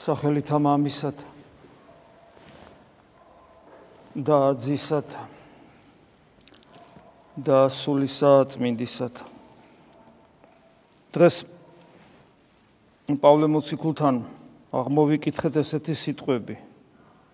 [0.00, 1.18] სახელით ამისად
[4.16, 5.04] და ძისად
[7.36, 9.20] და სულისა წმინდისად
[11.12, 11.44] დღეს
[13.20, 14.22] პავლე მოციქულთან
[14.72, 16.56] აღმოვიკითხეთ ესეთი სიტყვები.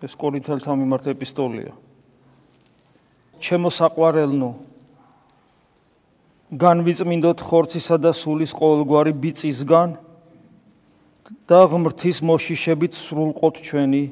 [0.03, 1.71] ეს კორინთელთა მიმართ ეპისტოლია.
[3.39, 4.49] ჩემო საყვარელნო
[6.51, 10.06] განვიწმინდოთ ხორცისა და სულის ყოველგვარი ბიწისგან
[11.27, 14.03] და ღმრთის მოშიშებით სრულყოთ ჩვენი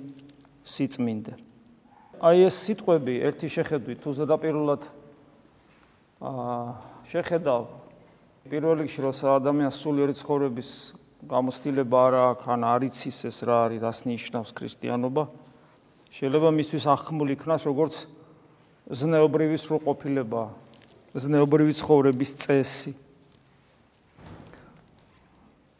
[0.68, 1.34] სიწმინდე.
[2.20, 4.82] აი ეს სიტყვები ერთი შეხედვით თუ ზედაპირულად
[6.26, 6.58] აა
[7.12, 7.62] შეხედავ
[8.50, 10.70] პირველ რიგში როცა ადამიანს სულიერი ცხოვრების
[11.30, 15.24] გამოცდილება არ აქვს ან არ იცის ეს რა არის რას ნიშნავს ქრისტიანობა
[16.16, 17.96] შეიძლება მისთვის ახმული იქნას როგორც
[18.90, 20.44] ზნეობრივი სრულყოფილება
[21.16, 22.92] ზნეობრივი ცხოვრების წესი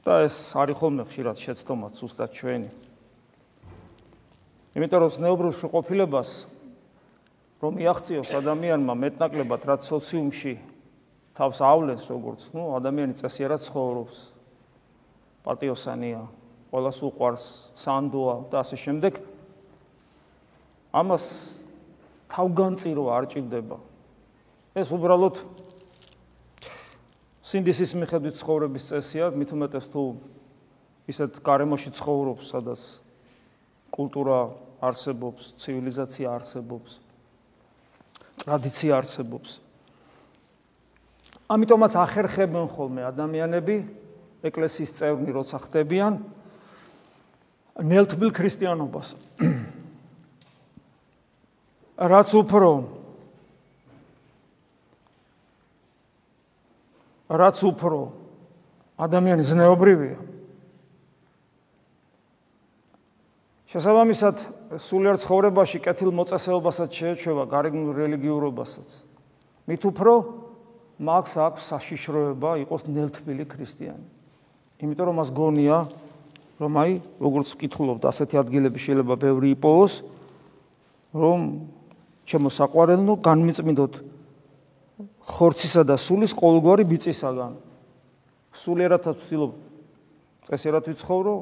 [0.06, 2.70] და ეს არის ხოლმე ხშირად შეცდომა ზუსტად ჩვენი.
[4.78, 6.30] იმიტომ რომ ზნეობრივ შეყოფილებას
[7.58, 10.54] რომ მიაღწიოს ადამიანმა მეტნაკლებად რაც სოციუმში
[11.34, 14.18] თავს ავლენს როგორც, ნუ ადამიანი წესიერად ცხოვრობს.
[15.46, 16.22] პატიოსანია,
[16.70, 19.14] ყოველას უყვარს, სანდოა და ასე შემდეგ.
[20.94, 21.26] ამას
[22.30, 23.78] თავგანწირო არ ჭირდება.
[24.76, 25.36] ეს უბრალოდ
[27.46, 30.04] სინდისის მიხედვით ცხოვრების წესია, მით უმეტეს თუ
[31.06, 32.82] ისეთ გარემოში ცხოვრობს, სადაც
[33.94, 34.40] კულტურა
[34.82, 36.98] არსებობს, ცივილიზაცია არსებობს,
[38.42, 39.62] ტრადიცია არსებობს.
[41.46, 43.78] ამიტომაც ახერხებენ ხოლმე ადამიანები
[44.50, 46.14] ეკლესიის წევრნი როცა ხდებიან
[47.86, 49.14] ნელთბილ ქრისტიანობას.
[52.14, 52.70] რაც უფრო
[57.30, 58.00] რაც უფრო
[59.02, 60.18] ადამიანი ზნეობრივია.
[63.76, 64.36] შესაბამისად
[64.80, 68.90] სულიერ ცხოვრებაში კეთილ მოწესეობასაც შეეჩვევა გარეგნულ რელიგიურობასაც.
[69.68, 70.14] მით უფრო
[70.96, 74.06] მაგს აქვს საშიშროება იყოს ნელთბილი ქრისტიანი.
[74.80, 75.78] იმიტომ რომ მას გონია
[76.56, 79.94] რომ აი როგორც ვკითხულობთ ასეთი ადგილები შეიძლება ბევრი იყოს
[81.12, 81.40] რომ
[82.24, 83.94] ჩემო საყვარელნო განმიწმინდოთ
[85.26, 87.54] ხორცისა და სულის ყოველგვარი ბიწისაგან.
[88.56, 89.52] სულიერათაც ვთილობ
[90.46, 91.34] წესიერად ვიცხოვრო,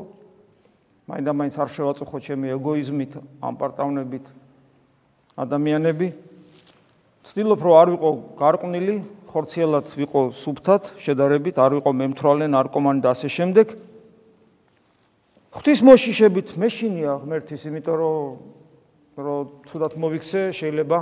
[1.12, 4.26] მაინდა-მაინც არ შევაწუხო ჩემი ეგოიზმით, ამპარტავნებით
[5.36, 6.08] ადამიანები.
[7.28, 8.96] ვთილობ რომ არ ვიყო გარყვნილი,
[9.28, 13.68] ხორციელად ვიყო სუფთად, შედარებით, არ ვიყო მემთრალე, ნარკომანი და ასე შემდეგ.
[15.54, 18.38] ღვთის მოშიშებით მეშინია ღმერთის, იმიტომ რომ
[19.14, 20.98] რომ თუდად მოვიქცე, შეიძლება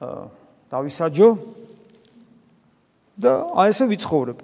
[0.00, 0.39] აა
[0.70, 1.28] დავისაჯო
[3.20, 4.38] და აი ესე ვიცხოვრებ.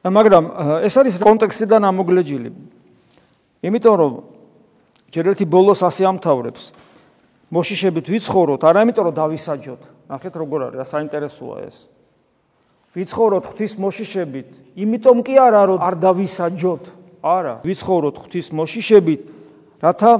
[0.00, 0.44] მაგრამ
[0.80, 2.50] ეს არის კონტექსტიდან ამოგლეჯილი.
[3.60, 4.12] იმიტომ რომ
[5.12, 6.72] ჯერ ერთი ბოლოს ასე ამთავრებს.
[7.50, 9.82] მოშიშებით ვიცხოვროთ, არა იმიტომ რომ დავისაჯოთ.
[10.10, 11.76] ნახეთ როგორ არის, რა საინტერესოა ეს.
[12.94, 14.48] ვიცხოვროთ ღვთის მოშიშებით,
[14.78, 16.84] იმიტომ კი არა რომ არ დავისაჯოთ.
[17.20, 19.20] არა, ვიცხოვროთ ღვთის მოშიშებით,
[19.82, 20.12] რათა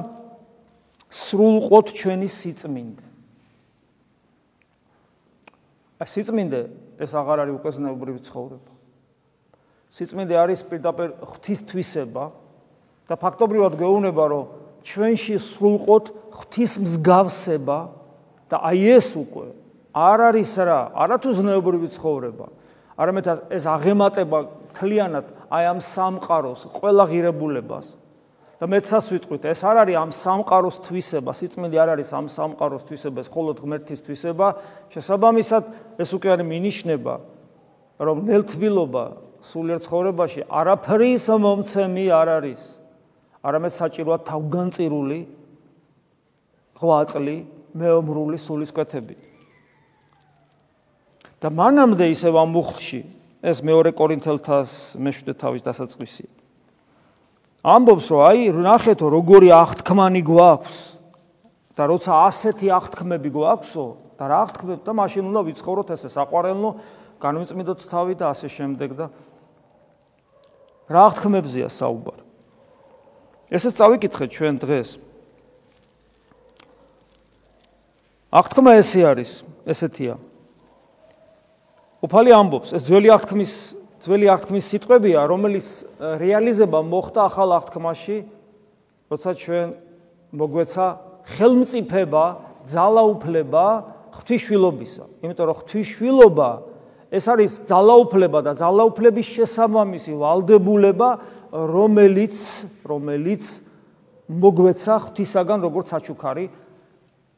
[1.11, 3.10] სრულყოთ ჩვენი სიწმინდე.
[6.07, 6.61] სიწმინდე
[7.01, 8.73] ეს აღარ არის უკვე ზნეობრივი ცხოვრება.
[9.91, 12.25] სიწმინდე არის პირდაპირ ღვთისთვისება
[13.11, 14.45] და ფაქტობრივად გეუბნება რომ
[14.87, 16.07] ჩვენში სრულყოთ
[16.41, 17.79] ღვთის მსგავსება
[18.49, 19.49] და აი ეს უკვე
[19.91, 22.47] არ არის რა, არათუ ზნეობრივი ცხოვრება.
[23.01, 24.39] არამედ ეს აღემატება
[24.77, 27.97] თლიანად აი ამ სამყაროს ყველა ღირებულებას.
[28.61, 33.25] და მეცას ვიტყვით, ეს არ არის ამ სამყაროს თვისება, სიწმინდე არ არის ამ სამყაროს თვისება,
[33.25, 34.47] ეს მხოლოდ ღმერთის თვისება.
[34.93, 35.65] შესაბამისად,
[35.97, 37.15] ეს უკვე არის მინიშნება,
[38.05, 39.05] რომ ნელთბილობა
[39.41, 42.63] სულიერ ცხოვრებაში არაფრის მომცემი არ არის.
[43.41, 45.21] არამედ საჭიროა თავგანწირული
[46.77, 47.37] ღვაწლი,
[47.73, 49.17] მეომრული სულისკვეთები.
[51.41, 53.01] და მანამდე ისევ ამ მუხლში
[53.41, 56.29] ეს მეორე კორინთელთას მეშვიდე თავის დასაწყისია.
[57.61, 60.77] ამბობს რომ აი ნახეთო როგორი აღთქმანი გვაქვს.
[61.77, 63.85] და როცა ასეთი აღთქმები გვაქვსო
[64.21, 66.71] და რა აღთქმები და მაშინ უნდა ვიცხოვროთ ესე საყვარელნო
[67.25, 69.07] განვიწმინდოთ თავი და ასე შემდეგ და
[70.93, 72.25] რა აღთქმებზია საუბარი
[73.51, 74.89] ესეც წავიკითხეთ ჩვენ დღეს.
[78.31, 79.31] აღთქმა ესე არის
[79.67, 80.15] ესეთია.
[82.05, 83.55] უფალი ამბობს ეს ძველი აღთქმის
[84.01, 85.67] ძველი აღთქმის სიტყვებია, რომელიც
[86.01, 88.17] რეალიზება მოხდა ახალ აღთქმაში,
[89.13, 89.69] როცა ჩვენ
[90.41, 90.87] მოგვეცა
[91.37, 92.25] ხელმწიფება,
[92.71, 93.67] ძალაუფლება
[94.17, 95.05] ღვთისშვილობისა.
[95.25, 96.51] იმიტომ რომ ღვთისშვილობა
[97.11, 101.11] ეს არის ძალაუფლება და ძალაუფლების შესაბამისი ვალდებულება,
[101.51, 102.37] რომელიც
[102.87, 103.43] რომელიც
[104.31, 106.47] მოგვეცა ღვთისაგან როგორც საჩუქარი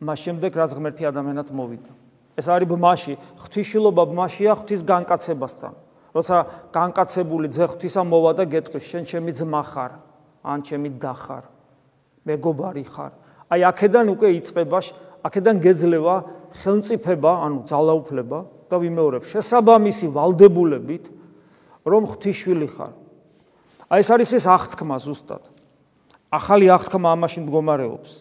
[0.05, 1.93] მას შემდეგ რაც ღმერთი ადამიანად მოვიდა.
[2.37, 5.73] ეს არის ბმაში, ღვთისშილობა ბმაშია ღვთის განკაცებასთან.
[6.13, 6.37] როცა
[6.73, 9.93] განკაცებული ძე ღვთისა მოვა და გეტყვის, შენ ჩემი ძმა ხარ,
[10.45, 11.45] ან ჩემი და ხარ,
[12.29, 13.13] მეგობარი ხარ.
[13.49, 14.79] აი აქედან უკვე იწება,
[15.25, 16.17] აქედან გეძლევა
[16.63, 18.39] ხელმწიფება, ანუ ძალაუფლება
[18.69, 21.05] და ვიმეორებ შესაბამისი ვალდებულებით,
[21.87, 22.93] რომ ღვთისშვილი ხარ.
[23.89, 25.43] აი ეს არის ეს აღთქმა ზუსტად.
[26.33, 28.13] ახალი აღთქმა ამაში მდგომარეობს.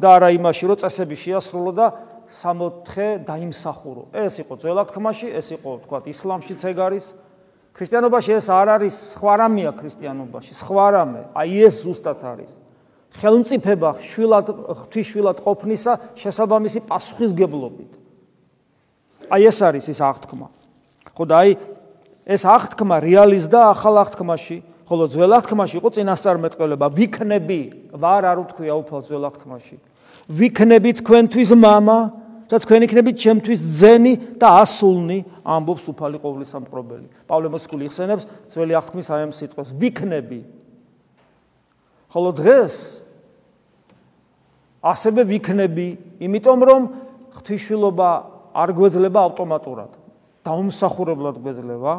[0.00, 1.86] და არა იმაში, რომ წესები შეასრულო და
[2.29, 4.09] 64 დაიმსახურო.
[4.13, 7.05] ეს იყო ძველ აღთქმაში, ეს იყო თქვა ისლამშიც ეგ არის.
[7.75, 11.21] ქრისტიანობაში ეს არ არის სხვა რამეა ქრისტიანობაში, სხვა რამე.
[11.35, 12.51] აი ეს ზუსტად არის.
[13.15, 17.91] ხელმწიფება შვილად ღვთისშვილად ყოფნისა შესაბამისი პასუხისგებლობით.
[19.31, 20.47] აი ეს არის ის აღთქმა.
[21.15, 21.51] ხო და აი
[22.25, 27.61] ეს აღთქმა რეალიზდა ახალ აღთქმაში, ხოლო ძველ აღთქმაში იყო წინასწარმეტყველება, ვიქნები,
[27.95, 29.77] ვარ არ უთქვია უფალ ძველ აღთქმაში.
[30.29, 32.18] ვიქნები თქვენთვის мама
[32.50, 37.06] და თქვენ იქნებით ჩემთვის ძენი და ასულნი, ამბობს უფალი ყოვლისამყრობელი.
[37.30, 40.40] პავლე მოციქული იხსენებს ძველი აღთქმის აი ამ სიტყვას, ვიქნები.
[42.10, 42.74] ხოლო დღეს
[44.82, 45.88] ასევე ვიქნები,
[46.26, 46.82] იმიტომ რომ
[47.38, 48.10] ღვთისმშილობა
[48.50, 49.90] არ გვეძლება ავტომატურად.
[50.42, 51.92] დაუმსახურებლად გვეძლება,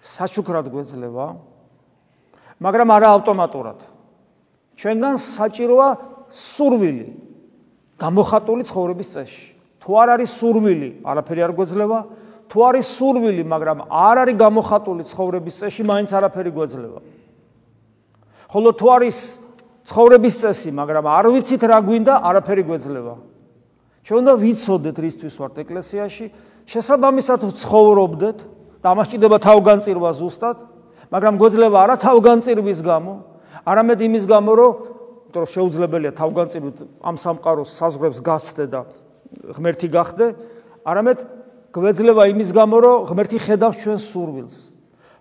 [0.00, 1.26] საჩუქრად გვეძლება,
[2.58, 3.78] მაგრამ არა ავტომატურად.
[4.74, 5.88] ჩვენგან საჭიროა
[6.34, 7.29] სურვილი
[8.00, 9.46] გამოხატული ცხოვრების წესში.
[9.80, 11.98] თუ არ არის სურვილი, არაფერი არ გვეძლება.
[12.50, 17.00] თუ არის სურვილი, მაგრამ არ არის გამოხატული ცხოვრების წესში, მაინც არაფერი გვეძლება.
[18.50, 19.18] ხოლო თუ არის
[19.86, 23.14] ცხოვრების წესი, მაგრამ არ ვიცით რა გვინდა, არაფერი გვეძლება.
[24.04, 26.26] ჩვენ უნდა ვიცოდეთ რისთვის ვართ ეკლესიაში,
[26.66, 28.38] შესაბამისად ვცხოვრობდეთ
[28.82, 30.56] და ამას ჭირდება თავგანწირვა ზუსტად,
[31.12, 33.14] მაგრამ გვეძლება არა თავგანწირვის გამო,
[33.66, 34.72] არამედ იმის გამო, რომ
[35.30, 38.80] იმიტომ რომ შეუძლებელია თავგანწირვით ამ სამყაროს საზღვრებს გაცდე და
[39.54, 40.26] ღმერთი გახდე,
[40.82, 41.18] არამედ
[41.70, 44.56] გვეძლება იმის გამო, რომ ღმერთი ხედავს ჩვენს სურვილს.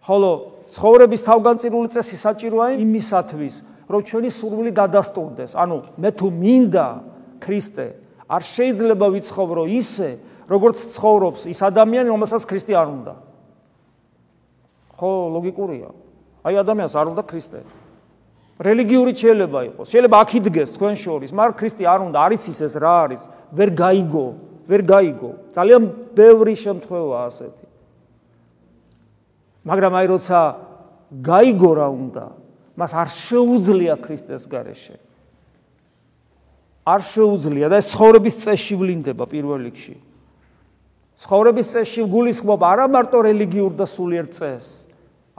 [0.02, 0.32] ხოლო
[0.74, 5.54] ცხოვრების თავგანწირული წესი საჭიროა იმისათვის, რომ ჩვენი სურვილი დადასტურდეს.
[5.54, 6.88] ანუ მე თუ მინდა
[7.38, 7.86] ქრისტე,
[8.26, 10.10] არ შეიძლება ვიცხოვრო ისე,
[10.50, 13.14] როგორც ცხოვრობს ის ადამიანი, რომელსაც ქრისტე არ უნდა.
[14.98, 15.90] ხო, ლოგიკურია.
[16.42, 17.62] აი ადამიანს არ უნდა ქრისტე.
[18.60, 19.88] რელიგიური შეიძლება იყოს.
[19.88, 23.22] შეიძლება აქ იდგეს თქვენ შორის, მაგრამ ქრისტე არ უნდა, არის ის ეს რა არის,
[23.56, 24.28] ვერ გაიგო,
[24.68, 25.32] ვერ გაიგო.
[25.56, 27.66] ძალიან ბევრი შემთხვევაა ასეთი.
[29.64, 30.40] მაგრამ აი როცა
[31.24, 32.26] გაიგო რა უნდა,
[32.76, 34.96] მას არ შეუძლია ქრისტეს გარეშე.
[36.84, 39.96] არ შეუძლია და ეს ცხოვრების წესში ვლინდება პირველ რიგში.
[41.20, 44.88] ცხოვრების წესში გულისხმობა არა მარტო რელიგიურ და სულიერ წესს,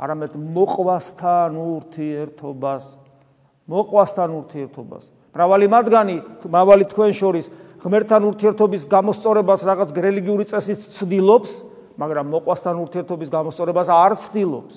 [0.00, 2.84] არამედ მოყვასთან ურთიერთობას,
[3.70, 5.04] მოყვასთან ურთიერთობას.
[5.30, 7.46] მრავალი მათგანი, მრავალი თქვენ შორის
[7.80, 11.52] ღმერთთან ურთიერთობის გამოსწორებას რაღაც რელიგიური წესით ცდილობს,
[11.96, 14.74] მაგრამ მოყვასთან ურთიერთობის გამოსწორებას არ ცდილობს.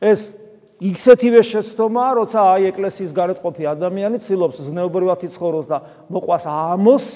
[0.00, 0.20] ეს
[0.76, 5.78] ისეთივე შეცდომაა, როცა აი ეკლესიის გარეთ ყოფი ადამიანი ცდილობს ზნეობრივად იცხოვროს და
[6.12, 7.06] მოყვას ამოს,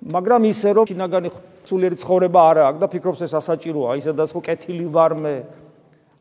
[0.00, 1.28] მაგრამ ისე რომ შინაგანი
[1.68, 5.34] სულიერი ცხოვრება არ აქვს და ფიქრობს ეს ასაჭიროა, ისედაც ხო კეთილი ვარ მე,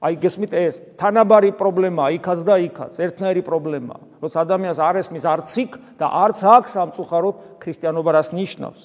[0.01, 5.53] აი გესმით ეს თანაბარი პრობლემაა იქაც და იქაც ერთნაირი პრობლემაა როცა ადამიანს არ ესმის არც
[5.61, 8.81] იქ და არც აქ სამწუხაროდ ქრისტიანობა რას ნიშნავს.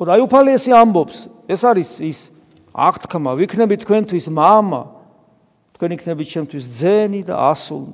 [0.00, 2.18] ხოდა აი უფალესი ამბობს ეს არის ის
[2.72, 4.96] აღთქმა ვიქნები თქვენთვის мама
[5.76, 7.92] თქვენ იქნებით ჩემთვის ძენი და ასული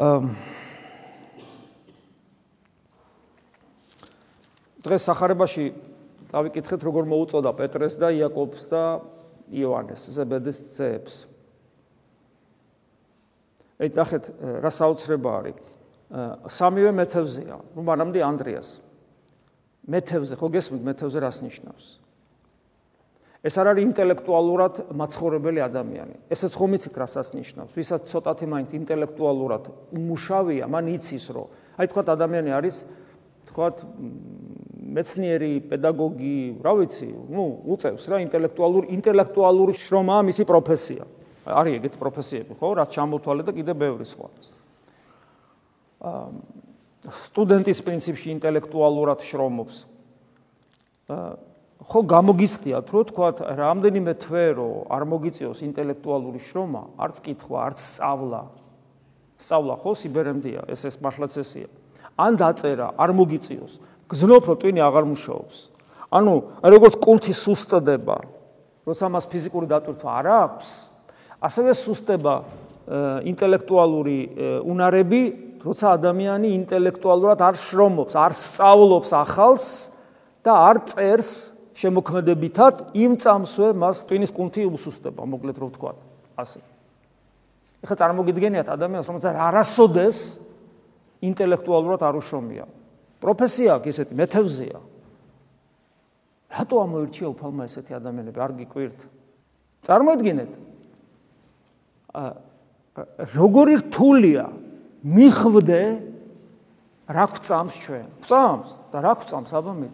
[0.00, 0.56] აა
[4.86, 5.64] დღეს სახარებაში
[6.32, 8.82] დავიკითხეთ როგორ მოუწოდა პეტრეს და იაკობს და
[9.52, 11.14] იოანეს ზებედეს ძეებს.
[13.78, 14.24] ეს ახეთ
[14.64, 15.56] რა საოცრება არის?
[16.48, 18.68] სამივე მეთევზეა, ну მანამდე ანდრიას.
[19.86, 21.86] მეთევზე, ხო გესმით მეთევზე რას ნიშნავს?
[23.46, 26.16] ეს არ არის ინტელექტუალურად მაცხოვრებელი ადამიანი.
[26.34, 27.70] ესეც ხომ იცით რასაც ნიშნავს?
[27.78, 29.64] ვისაც ცოტათი მაინც ინტელექტუალურად
[29.94, 31.46] უმუშავია, მან იცის, რომ
[31.78, 32.76] აი თქვა ადამიანი არის
[33.46, 33.76] თქვათ
[34.96, 37.44] მეცნიერი, პედაგოგი, რა ვიცი, ну,
[37.76, 41.04] უწევს რა ინტელექტუალური ინტელექტუალური შრომაა მისი პროფესია.
[41.46, 44.28] არის ეგეთი პროფესიები, ხო, რაც ჩამოთვალე და კიდე ბევრი სხვა.
[46.02, 46.24] აა
[47.06, 49.76] სტუდენტის პრინციპში ინტელექტუალურად შრომობს.
[51.06, 51.30] აა
[51.86, 58.42] ხო გამოგიხდიათ, რომ თქვათ, რამდენიმე თვე რომ არ მოგიწიოს ინტელექტუალური შრომა, არც კითხვა, არც სწავლა,
[59.38, 61.68] სწავლა ხო სიბერემდია, ეს ეს მართლაც ესია.
[62.16, 63.74] ან დაწერა, არ მოგიწიოს.
[64.10, 65.56] გზნობ რომ ტვინი აღარ მუშაობს.
[66.12, 68.16] ანუ როგორც კულტი სუსტდება,
[68.86, 70.68] როცა მას ფიზიკური დატვირთვა არ აქვს,
[71.42, 72.34] ასევე სუსტდება
[73.26, 74.18] ინტელექტუალური
[74.62, 75.22] უნარები,
[75.66, 79.66] როცა ადამიანი ინტელექტუალურად არ შრომობს, არ სწავლობს ახალს
[80.46, 81.30] და არ წერს
[81.74, 85.92] შემოქმედებითად იმ წამსვე მას ტვინის კუნთი უსუსტება, მოკლედ რო ვთქვა.
[86.38, 86.62] ასე.
[87.82, 90.16] ეხლა წარმოგიდგენიათ ადამიანს, რომელსაც არასოდეს
[91.26, 92.64] ინტელექტუალურად არ უშრომია.
[93.26, 94.80] პროფესია აქვს ესეთი, მეთევზეა.
[96.56, 98.38] რატო ამოირჩია უფალმა ესეთი ადამიანები?
[98.38, 98.98] არ გიკვირთ.
[99.82, 100.50] წარმოიდგინეთ.
[102.14, 102.30] აა
[103.36, 104.48] როგორი რთულია
[105.04, 105.82] მიხვდე
[107.06, 108.06] რა გვწამს ჩვენ?
[108.24, 109.90] გვწამს და რა გვწამს აბა მე?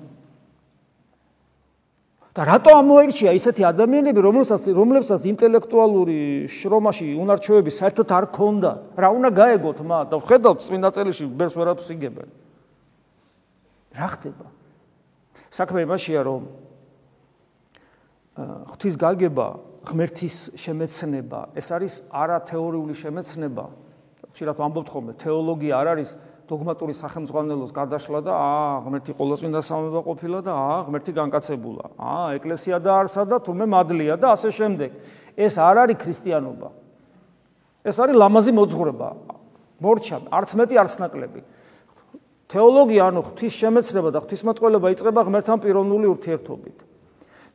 [2.33, 8.73] და რატო ამოერჩია ისეთი ადამიანები, რომლებსაც რომლებსაც ინტელექტუალური შრომაში უნარჩვევები საერთოდ არ ქონდა?
[8.97, 10.07] რა უნდა გაეგოთ მათ?
[10.09, 12.29] და ხედავთ წმინდა წელში ბერს ვერაფერს იგებენ.
[13.97, 14.47] რა ხდება?
[15.53, 16.43] საქმე იმაშია, რომ
[18.73, 19.47] ღვთის გაგება,
[19.85, 23.65] ღმერთის შემეცნება, ეს არის არათეორიული შემეცნება.
[24.33, 26.11] ხშირად ვამბობთ ხოლმე, თეოლოგია არ არის
[26.49, 31.85] დოგმატური სახელმძღვანელოს გადაშლა და აა ღმერთი ყოველწმინდა სამება ყოფილა და აა ღმერთი განკაცებულა.
[32.01, 34.91] აა ეკლესია დაარსა და თუმე მადლია და ასე შემდეგ.
[35.37, 36.69] ეს არ არის ქრისტიანობა.
[37.85, 39.09] ეს არის ლამაზი მოძღვრება.
[39.83, 41.41] მორჩა, არც მეტი, არც ნაკლები.
[42.53, 46.79] თეოლოგია ანუ ღვთის შემეცნება და ღვთისმოწყალება იწყება ღმერთთან პიროვნული ურთიერთობით.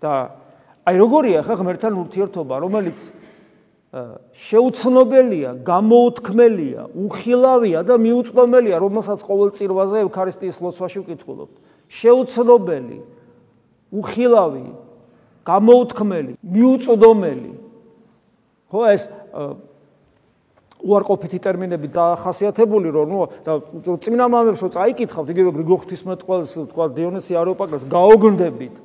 [0.01, 0.11] და
[0.85, 2.97] აი როგორია ხა ღმერთთან ურთიერთობა, რომელიც
[4.35, 11.55] შეუცნობელია, გამოუთქმელია, უხილავია და მიუწვდომელია, რომელსაც ყოველ წირვაზე ევქარისტიის ლოცვაში ვკითხულობთ.
[11.87, 12.99] შეუცნობელი,
[13.95, 14.67] უხილავი,
[15.47, 17.51] გამოუთქმელი, მიუწვდომელი.
[18.67, 19.03] ხო ეს
[20.77, 23.53] უარყოფითი ტერმინები დაახასიათებული რომ ნუ და
[23.97, 28.75] წმინდა მამებს რო წაიკითხავთ იგივე გრიგოლ ღვთისმეტყველს თქვა დიონისი აროპაკრას გაოგნდებით.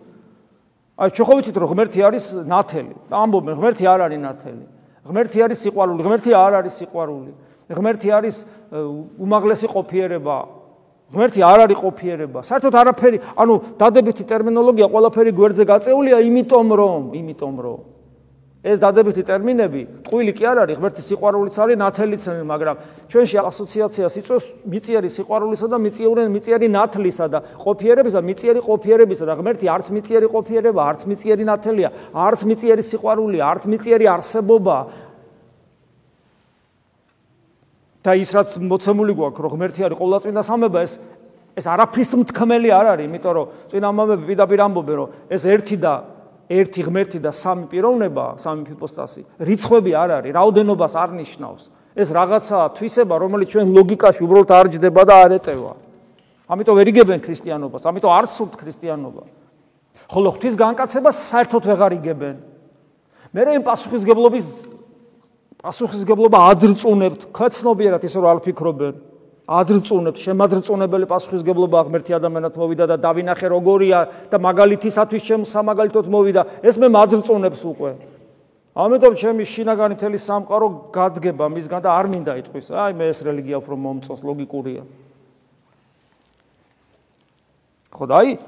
[0.97, 2.95] აი ჩვენ ხო ვიცით რომ ღმერთი არის ნათელი.
[3.13, 4.65] ამბობენ ღმერთი არ არის ნათელი.
[5.05, 7.33] ღმერთი არის სიყვარული, ღმერთი არ არის სიყვარული.
[7.69, 8.37] ღმერთი არის
[9.21, 10.37] უმაღლესი ყოფიერება.
[11.13, 12.41] ღმერთი არ არის ყოფიერება.
[12.41, 17.81] საერთოდ არაფერი, ანუ დადებითი ტერმინოლოგია ყველაფერი გვერდზე გაწეულია, იმიტომ რომ, იმიტომ რომ
[18.63, 22.77] ეს დადებითი ტერმინები, ტყუილი კი არ არის, ღმერთის სიყვარულიც არის, ნათელიც, მაგრამ
[23.11, 29.67] ჩვენში ასოციაციას იწვევს მიწიერი სიყვარულისა და მიწიური მიწიერი ნათლისა და ყოფიერებისა, მიწიერი ყოფიერებისა და ღმერთი
[29.67, 34.79] არც მიწიერი ყოფიერება, არც მიწიერი ნათელია, არც მიწიერი სიყვარულია, არც მიწიერი არსებობა.
[38.03, 40.93] და ის რაც მოცემული გვაქვს, რომ ღმერთი არის ყოვლადწმინდა სამება, ეს
[41.55, 45.93] ეს არაფრის მთქმელი არ არის, იმიტომ რომ წინა მომები პირდაპირ ამბობენ, რომ ეს ერთი და
[46.61, 51.63] ერთი ღმერთი და სამი პიროვნება, სამი ჰიპოსტასი, რიცხვები არ არის, რაოდენობას არ ნიშნავს.
[51.93, 55.73] ეს რაღაცაა თვისება, რომელიც ჩვენ ლოგიკაში უბრალოდ არ ჯდება და არ ეტევა.
[56.49, 59.23] ამიტომ ვერ იგებენ ქრისტიანობას, ამიტომ არ სურთ ქრისტიანობა.
[60.13, 62.37] ხოლო ღვთის განკაცებას საერთოდ ვეღარ იგებენ.
[63.33, 64.47] მე რა იმ პასუხისგებლობის
[65.63, 68.95] პასუხისგებლობა აძრწუნებთ, ქაცნობიერად ისე რომ არ ფიქრობენ.
[69.43, 73.99] აძრწუნებთ შემაძრწუნებელი პასუხისგებლობა ღმერთი ადამიანად მოვიდა და დავინახე როგორია
[74.31, 76.43] და მაგალითისათვის ჩემ სამაგალითოდ მოვიდა.
[76.63, 77.91] ეს მე მაძრწუნებს უკვე.
[78.73, 82.67] ამიტომ ჩემი შინაგანი თელი სამყარო გადგება მისგან და არ მინდა იტყვის.
[82.71, 84.83] აი მე ეს რელიგია უფრო მომწონს ლოგიკურია.
[87.93, 88.39] ხო და აი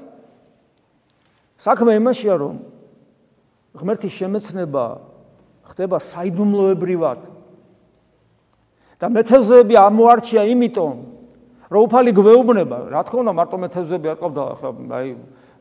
[1.59, 2.55] საქმე იმაშია რომ
[3.75, 4.85] ღმერთის შემეცნება
[5.69, 7.34] ხდება საიდუმლოებრივად
[8.99, 10.95] და მეთევზეები ამოარჩია იმიტომ,
[11.71, 15.09] რომ უფალი გვეუბნება, რა თქმა უნდა მარტო მეთევზეები არ ყავდა ხა აი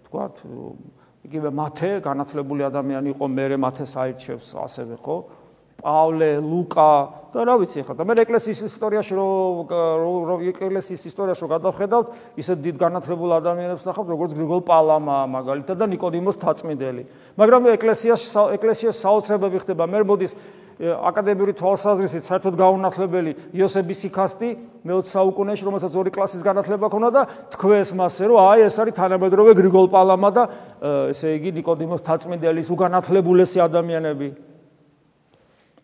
[0.06, 0.34] თქვათ
[1.24, 5.16] იგივე მათე განათლებული ადამიანი იყო, მერე მათეს აირჩევს ასევე ხო?
[5.84, 6.90] პავლე, ლუკა
[7.34, 9.28] და რა ვიცი ხა და მე ეკლესიის ისტორიაში რო
[9.68, 12.06] რო ეკლესიის ისტორიაში რო გადავხედავთ,
[12.40, 17.02] ისეთ დიდ განათლებულ ადამიანებს ნახავთ, როგორც გრიგოლ პალამა მაგალითად და ნიკოდიმოს თაწმინდელი.
[17.36, 18.26] მაგრამ ეკლესიაში
[18.56, 19.84] ეკლესიაში საოცრებები ხდება.
[19.84, 20.32] მე მოდის
[20.82, 24.48] აკადემიური თვალსაზრისით საერთოდ გაუნათლებელი იოსებ ისიქასტი
[24.82, 27.22] მე-20 საუკუნეში, რომელსაც ორი კლასის განათლება ჰქონდა და
[27.54, 30.44] თქვეს მასზე, რომ აი ეს არის თანამედროვე გრიგოლ პალამა და
[31.14, 34.28] ესე იგი ნიკოდიმოს თაწმინდელის უგანათლებულესი ადამიანები.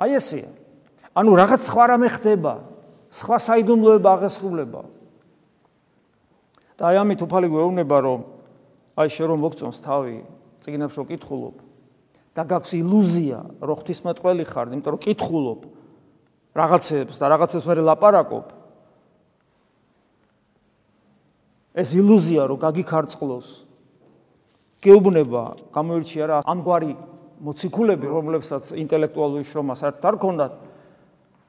[0.02, 0.50] აი ესეა.
[1.14, 2.52] ანუ რაღაც სხვა რამე ხდება,
[3.14, 4.82] სხვა საიდუმლოება აღესრულება.
[6.80, 8.20] და აი ამით უფალი გვეუბნება, რომ
[8.97, 10.25] აი შე რომ მოგწონს თავი,
[10.64, 11.56] წიგნებს რო კითხულობ,
[12.34, 15.60] და გაქვს ილუზია, რომ ღვთისმეტყველი ხარ, იმიტომ რომ კითხულობ
[16.54, 18.46] რაღაცებს და რაღაცებს მე ლაპარაკობ.
[21.75, 23.49] ეს ილუზია, რომ გაგიქარწყლოს.
[24.82, 26.92] გეუბნება, გამოირჩია რა ამგვარი
[27.40, 30.52] მოციქულები, რომლებსაც ინტელექტუალური შრომა საერთოდ არ ქონდათ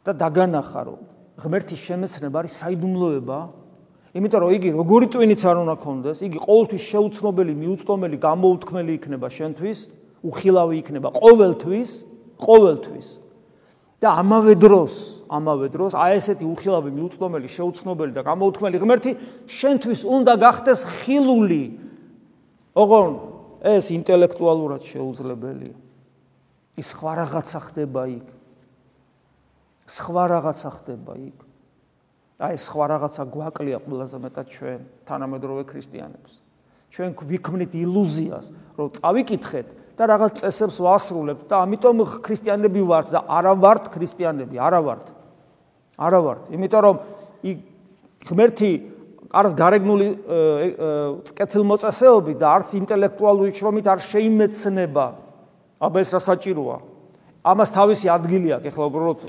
[0.05, 0.99] და დაგანახა, რომ
[1.41, 3.39] ღმერთის შემეცნება არის საიდუმლოება.
[4.11, 9.79] იმიტომ რომ იგი როგორი ტვინიც არ უნდა კონდეს, იგი ყოველთვის შეუცნობელი, მიუწვდომელი, გამოუთქმელი იქნება შენთვის,
[10.21, 11.89] უხილავი იქნება ყოველთვის,
[12.41, 13.07] ყოველთვის.
[14.01, 14.93] და ამავე დროს,
[15.29, 19.11] ამავე დროს, აი ესეთი უხილავი, მიუწვდომელი, შეუცნობელი და გამოუთქმელი ღმერთი
[19.45, 21.63] შენთვის უნდა გახდეს ხილული.
[22.73, 23.11] ოღონ
[23.61, 25.77] ეს ინტელექტუალურად შეუძლებელია.
[26.81, 28.27] ის სხვა რაღაცა ხდება იქ.
[29.85, 31.37] სხვა რაღაცა ხდება იქ.
[32.41, 36.31] აი სხვა რაღაცა გვაკლია ყველაზე მეტად ჩვენ თანამედროვე ქრისტიანებს.
[36.89, 38.45] ჩვენ ვიქმნით ილუზიას,
[38.81, 39.67] რომ წავიკითხეთ
[40.01, 45.05] და რაღაც წესებს ვასრულებთ და ამიტომ ქრისტიანები ვართ და არა ვართ ქრისტიანები, არა ვართ.
[46.01, 46.95] არა ვართ, იმიტომ რომ
[47.45, 47.57] იქ
[48.25, 48.71] ღმერთი
[49.31, 50.07] არც გარეგნული
[51.37, 55.05] კეთილმოწესეობით და არც ინტელექტუალური შრომით არ შეიმეცნება.
[55.81, 56.77] აბა ეს რა საჭიროა?
[57.41, 59.19] ამას თავისი ადგილი აქვს, ეხლა უბრალოდ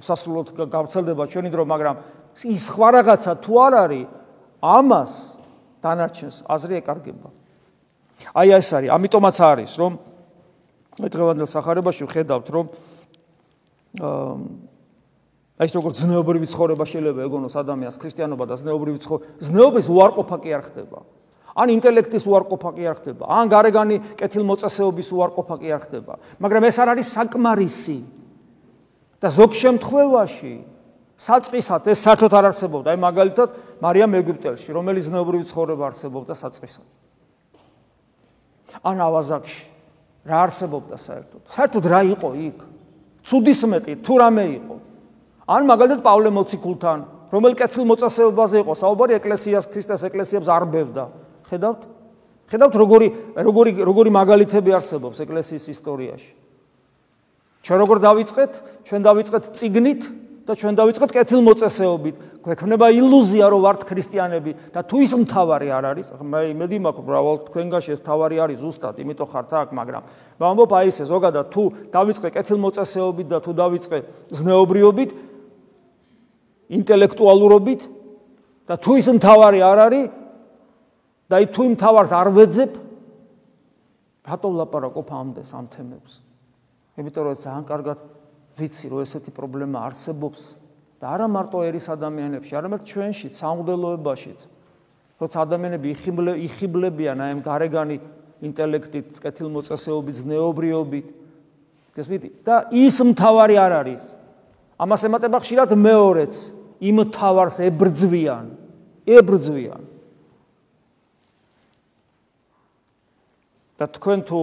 [0.00, 1.96] უსასრულოდ გავცელდება ჩვენი დრო, მაგრამ
[2.48, 4.08] ის სხვა რაღაცა თუ არ არის,
[4.60, 5.12] ამას
[5.80, 7.28] დანარჩენს აზრი ეკარგება.
[8.34, 9.92] აი ეს არის, ამიტომაც არის, რომ
[11.00, 12.66] დღევანდელ სახარებაში ვხედავთ, რომ
[14.00, 14.34] აა
[15.60, 20.62] ეს როგორც ზნეობრივი ცხოვრება შეიძლება ეგონოს ადამიანს ქრისტიანობა და ზნეობრივი ცხოვრება, ზნეობის უარყოფა კი არ
[20.72, 20.98] ხდება.
[21.50, 26.76] ან ინტელექტის უარყოფა კი არ ხდება, ან გარეგანი კეთილმოწესეობის უარყოფა კი არ ხდება, მაგრამ ეს
[26.80, 27.98] არ არის საკმარისი.
[29.20, 30.54] და ზოგ შემთხვევაში
[31.20, 32.88] საწყისად ეს საერთოდ არ არსებობდა.
[32.88, 33.48] აი მაგალითად
[33.84, 36.86] მარიამ ეგვიპტელში, რომელიც ზნეობრივი ცხოვრება არსებობდა საწყისად.
[38.84, 39.62] ან ავაზაკში
[40.26, 41.42] რა არსებობდა საერთოდ?
[41.48, 42.58] საერთოდ რა იყო იქ?
[43.24, 44.76] ცუდისმეტი თუ რამე იყო?
[45.50, 46.98] ან მაგალითად პავლე მოციქულთან,
[47.32, 51.04] რომელ კეთილ მოწესებაზე იყო საუბარი ეკლესიას, ქრისტეს ეკლესიებს არბევდა.
[51.50, 51.80] ხედავთ?
[52.50, 53.08] ხედავთ როგორი
[53.38, 56.32] როგორი როგორი მაგალითები არსებობს ეკლესიის ისტორიაში?
[57.62, 58.52] ჩვენ როგორ დავიწყეთ?
[58.86, 60.02] ჩვენ დავიწყეთ ციგნით
[60.50, 62.16] და ჩვენ დავიწყეთ კეთილმოწესეობით.
[62.42, 67.36] გვექნება ილუზია, რომ ვართ ქრისტიანები და თუ ის მთავარი არ არის, მე იმედი მაქვს, ბრავალ
[67.46, 70.02] თქვენგანში ეს მთავარი არის ზუსტად, იმიტომ ხართ აქ, მაგრამ
[70.40, 71.62] ვამბობ აი ესე, ზოგადად თუ
[71.94, 73.98] დავიწყე კეთილმოწესეობით და თუ დავიწყე
[74.34, 75.10] ზნეობრიობით,
[76.80, 77.80] ინტელექტუალურობით
[78.66, 80.06] და თუ ის მთავარი არ არის
[81.30, 82.72] და თუ იმ მთავარს არ ვეძებ,
[84.26, 86.12] რატო ვლაპარაკობ ამდენს ამ თემებს?
[86.98, 87.98] იმიტომ რომ ძალიან კარგად
[88.60, 90.42] ვიცი რომ ესეთი პრობლემა არსებობს
[91.00, 94.40] და არა მარტო ერის ადამიანებში, არამედ ჩვენში, სამღვდელოებაშიც.
[95.20, 95.86] როცა ადამიანები
[96.44, 97.96] იხიბლებიან აი ამ გარეგანი
[98.40, 101.08] ინტელექტით, კეთილმოწესეობით, ზნეობრიობით,
[101.96, 102.22] გესმით?
[102.44, 104.04] და ის მთავარი არ არის.
[104.80, 106.34] ამას ემატება ხშირად მეორეც,
[106.80, 108.46] იმ თავარს ებრძვიან,
[109.04, 109.82] ებრძვიან.
[113.80, 114.40] და თქვენ თუ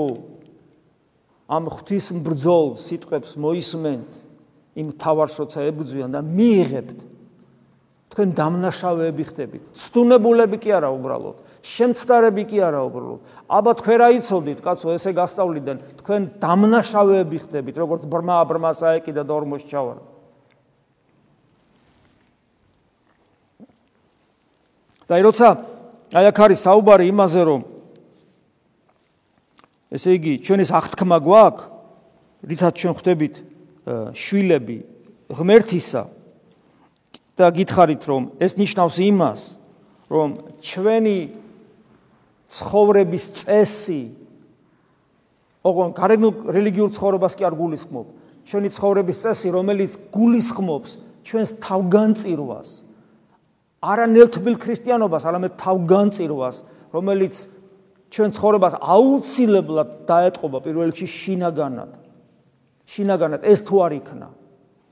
[1.48, 4.10] ამ ღვთის ბრძოლ სიტყვებს მოისმენთ
[4.78, 7.00] იმ თავარს როცა ებრძვიან და მიიღებთ.
[8.12, 9.64] თქვენ დამნაშავეები ხდებით.
[9.74, 11.38] სტუნებულები კი არა უბრალოდ.
[11.64, 13.22] შემცდარები კი არა უბრალოდ.
[13.48, 14.60] აბა თქვენ რა იცოდით?
[14.60, 19.98] კაცო ესე გასწავლიდან თქვენ დამნაშავეები ხდებით როგორც ბრმა ბრმას აეკიდა და ორმოს ჩავარ
[25.08, 25.48] და როცა
[26.12, 27.62] აი აქ არის საუბარი იმაზე რომ
[29.92, 31.64] ესე იგი, ჩვენ ეს აღთქმა გვაქვს,
[32.48, 33.36] რითაც ჩვენ ხვდებით
[34.14, 34.78] შვილები
[35.32, 36.04] ღმერთისა
[37.38, 39.42] და გითხარით, რომ ეს ნიშნავს იმას,
[40.12, 40.30] რომ
[40.64, 41.18] ჩვენი
[42.48, 44.04] ცხოვრების წესი
[45.68, 48.08] ოღონ გარეგნულ რელიგიურ ცხოვრებას კი არ გულისხმობ.
[48.48, 50.92] ჩვენი ცხოვრების წესი, რომელიც გულისხმობს
[51.28, 52.70] ჩვენს თავგანწირვას,
[53.84, 56.56] არა ნელთბილ ქრისტიანობას, არამედ თავგანწირვას,
[56.96, 57.36] რომელიც
[58.14, 61.92] ჩვენ ცხოვრებას აუცილებლად დაეტყობა პირველ რიგში შინაგანად.
[62.88, 63.42] შინაგანად.
[63.44, 64.28] ეს თუ არ იქნა,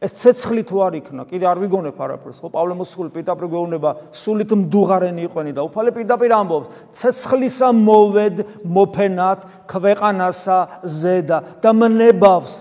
[0.03, 4.51] ეს ცეცხლი თუ არ იქნა, კიდე არ ვიგონებ არაფერს, ხო პავლე მოსული პირდაპირ გვეუბნება, სულით
[4.51, 9.39] მდუღარენი იყვენი და უფალე პირდაპირ ამბობს, ცეცხლისა მოვედ მოფენად
[9.71, 12.55] ქვეყანასა ზედა და მნებავს,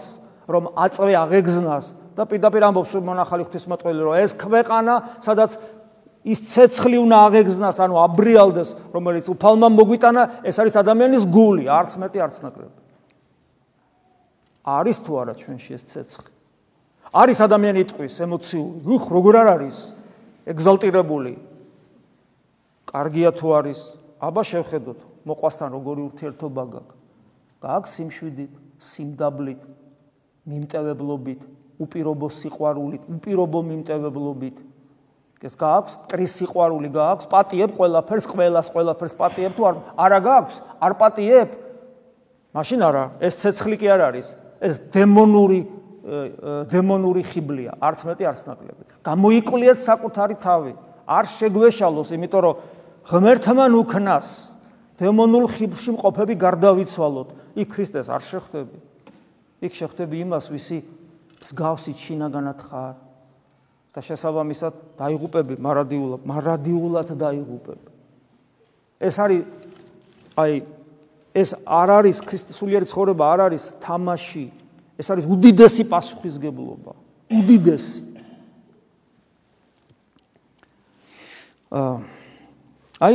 [0.46, 5.58] რომ აწვე აღეგზნას და პირდაპირ ამბობს მონახალი ღვთისმოწყალე რომ ეს ქვეყანა, სადაც
[6.24, 12.18] ის ცეცხლი უნდა აღეგზნას, ანუ აბრიალდეს, რომელიც უფალმა მოგვიტანა, ეს არის ადამიანის გული, არც მეტი,
[12.24, 12.80] არც ნაკლები.
[14.64, 16.32] არის თუ არა ჩვენში ეს ცეცხლი?
[17.12, 19.78] არის ადამიანი იტყვის ემოციური, უხ, როგორ არ არის?
[20.48, 21.32] ეგზალტირებული.
[22.88, 23.80] კარგია თუ არის?
[24.24, 26.96] აბა შევხედოთ, მოყვასთან როგორი ურთიერთობა გაქვს.
[27.60, 29.62] გაქვს სიმშვიდით, სიმდაბლით,
[30.48, 31.40] მიმტევებლობით,
[31.84, 34.56] უპირობო სიყვარულით, უპირობო მიმტევებლობით.
[35.42, 35.92] ეს გააქვს?
[36.08, 37.26] ტრის სიყვარული გააქვს?
[37.28, 40.56] პატიებ ყველაფერს ყველას ყველაფერს პატიებ თუ არ არა გააქვს?
[40.80, 41.48] არ პატიებ?
[42.54, 43.04] მაშინ არა.
[43.20, 44.26] ეს ცეცხლი კი არ არის.
[44.64, 45.60] ეს დემონური
[46.04, 48.82] დემონური ხიბლია, არც მეტი არც ნაკლები.
[49.08, 50.72] გამოიკვლიეთ საკუთარი თავი,
[51.08, 52.54] არ შეგვეშალოს, იმიტომ რომ
[53.08, 54.28] ღმერთთან უკნას
[55.00, 57.28] დემონურ ხიბლში მყოფები გარდავიცვალოთ.
[57.56, 58.78] იქ ქრისტეს არ შეხვდები.
[59.64, 60.78] იქ შეხვდები იმას, ვისი
[61.40, 62.94] მსგავსი ჩინაგანად ხარ.
[63.94, 67.88] და შესაბამისად დაიღუპები მარადიულად, მარადიულად დაიღუპები.
[68.98, 69.42] ეს არის
[70.34, 70.52] აი
[71.34, 74.50] ეს არ არის ქრისტესულიერი ცხოვრება, არ არის თამაში.
[74.98, 76.92] ეს არის უდიდესი პასუხისგებლობა.
[77.30, 78.02] უდიდესი.
[83.02, 83.14] აი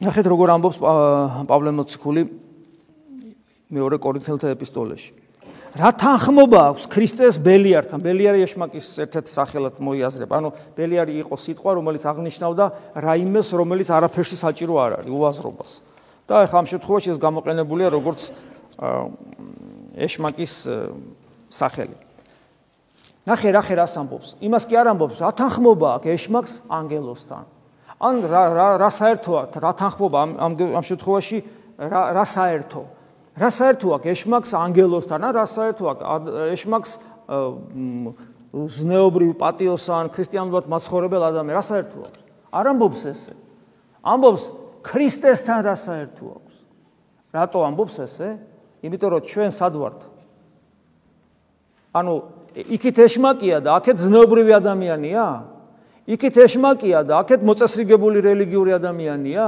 [0.00, 0.78] ნახეთ როგორ ამბობს
[1.48, 2.22] პავლე მოციქული
[3.68, 5.19] მეორე კორინთელთა ეპისტოლეში.
[5.70, 8.02] რა თანხმობა აქვს ქრისტეს ბელიართან?
[8.02, 10.34] ბელიარი ეშმაკის ერთ-ერთი სახელად მოიაზრება.
[10.42, 12.64] ანუ ბელიარი იყო სიტყვა, რომელიც აღნიშნავდა
[12.98, 15.70] რაიმეს, რომელიც არაფერში საჭირო არ არის, უაზრობას.
[16.26, 18.20] და ახლა ამ შემთხვევაში ეს გამოყენებულია როგორც
[19.98, 20.54] ეშმაკის
[21.50, 21.96] სახელი.
[23.26, 24.28] ნახე რა ხე რას ამბობს?
[24.42, 27.44] იმას კი არ ამბობს, რა თანხმობა აქვს ეშმაკს ანგელოსთან?
[28.00, 31.38] ან რა რა რა საერთოა რა თანხმობა ამ ამ შემთხვევაში
[31.78, 32.99] რა რა საერთოა?
[33.38, 36.90] რა საერთო აქვს ეშმაკს ანგელოსთან, რა საერთო აქვს ეშმაკს
[38.50, 42.20] ზნეობრივ პატიოსან, ქრისტიანულად მაცხოვრებელ ადამიანს, რა საერთო აქვს?
[42.50, 43.34] არ ამბობს ესე.
[44.02, 44.44] ამბობს
[44.82, 46.54] ქრისტესთან რა საერთო აქვს?
[47.30, 48.30] რატო ამბობს ესე?
[48.82, 50.00] იმიტომ რომ ჩვენ სად ვართ?
[51.94, 52.12] ანუ
[52.58, 55.26] იქით ეშმაკია და აქეთ ზნეობრივი ადამიანია?
[56.10, 59.46] იქით ეშმაკია და აქეთ მოწესრიგებული რელიგიური ადამიანია?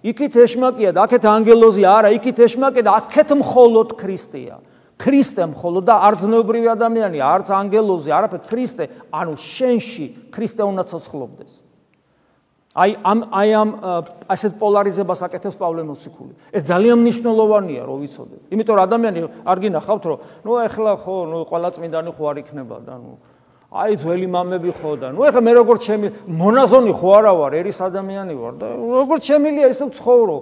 [0.00, 4.56] იქით ეშმაკია და აქეთ ანგელოზია, არა, იქით ეშმაკია და აქეთ მხოლოდ ქრისტეა.
[5.00, 11.52] ქრისტე მხოლოდ და არძნეობრივი ადამიანია, არც ანგელოზი, არაფერ ქრისტე, ანუ შენში ქრისტე უნდა ცოცხლობდეს.
[12.70, 13.70] აი ამ აი ამ
[14.30, 16.32] ასეთ პოლარიზებას აკეთებს პავლე მოციქული.
[16.54, 18.42] ეს ძალიან მნიშვნელოვანია, რომ ვიცოდეთ.
[18.52, 22.76] იმიტომ რომ ადამიანი არ გინახავთ, რომ ნუ ეხლა ხო, ნუ ყველა წმინდანი ხო არ იქნება
[22.86, 23.12] და ნუ
[23.70, 27.78] აი ძველი მამები ხო და ნუ ეხლა მე როგორ ჩემი მონაზონი ხო არა ვარ ერის
[27.86, 30.38] ადამიანი ვარ და როგორ ჩემილია ესე ვცხოვრო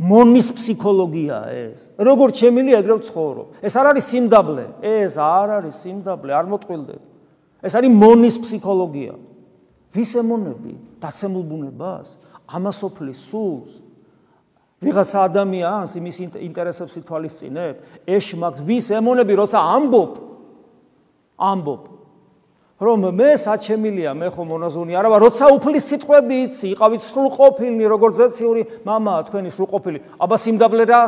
[0.00, 1.78] მონის ფსიქოლოგია ეს.
[2.00, 4.64] როგორ ჩემილია ეგრე ვცხოვრო ეს არ არის სიმდაბლე.
[4.82, 7.02] ეს არ არის სიმდაბლე არ მოტყვილდეთ
[7.62, 9.14] ეს არის მონის ფსიქოლოგია.
[9.94, 12.08] ვის ემონები დაცემულ ბუნებას
[12.50, 13.70] ამასოფლის სულს.
[14.80, 17.76] ვიღაცა ადამიანს იმის ინტერესებს ითვალისწინებ
[18.08, 20.12] ეშმაკს ვის ემონები როცა ამბობ
[21.36, 21.99] ამბობ
[22.79, 28.19] რომ მე საჩემილია მე ხო მონაზონი არა ვარ როცა უფლის სიტყვები იცი იყავით სრულყოფილი როგორც
[28.19, 30.99] ზეციური мама თქვენი სრულყოფილი აბა სიმდაბლე რა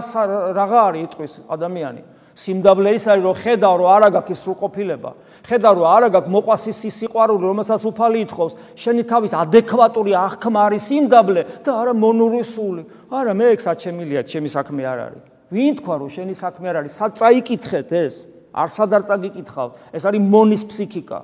[0.56, 2.01] რაღა არის იტყვის ადამიანი
[2.38, 5.12] სიმდაბლე ის არის რომ ხედავ რომ არა გაქვს სრულყოფილება
[5.43, 11.41] ხედავ რომ არა გაქვს მოყვასის სიყვარული რომელსაც უფალი ითხოვს შენი თავის ადეკვატური აღქმა არის სიმდაბლე
[11.67, 16.10] და არა მონური სული არა მე ეგ საჩემილია ჩემი საქმე არ არის ვინ თქვა რომ
[16.15, 18.15] შენი საქმე არ არის საწაიკითხეთ ეს
[18.56, 21.19] არ სადარ წაგიკითხავ ეს არის მონის ფსიქიკა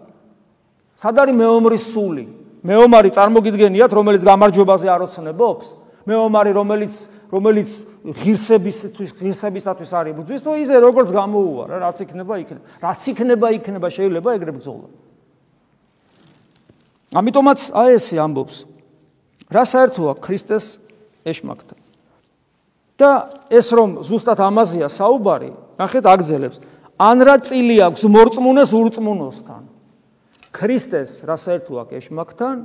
[0.99, 2.25] სად არის მეომრის სული?
[2.67, 5.67] მეომარი წარმოგიდგენიათ, რომელიც გამარჯვებაზე არ ოცნებობს?
[6.09, 6.95] მეომარი, რომელიც
[7.29, 7.71] რომელიც
[8.09, 12.65] ღირსებისთვის ღირსებისათვის არის ბრძვის, თუ ისე როგორც გამოუვარა, რაც იქნება იქნება.
[12.81, 14.89] რაც იქნება იქნება, შეიძლება ეგრე ბრძოლა.
[17.13, 18.57] ამიტომაც აი ესე ამბობს.
[19.53, 20.81] რა საერთოა ქრისტეს
[21.29, 21.79] ეშმაკთან?
[22.99, 26.59] და ეს რომ ზუსტად ამაზეა საუბარი, ნახეთ აგზელებს.
[26.99, 29.63] ან რა წილი აქვს მორწმუნეს ურწმუნოსთან?
[30.59, 32.57] ქრისტეს რა საერთო აქვს ეშმაკთან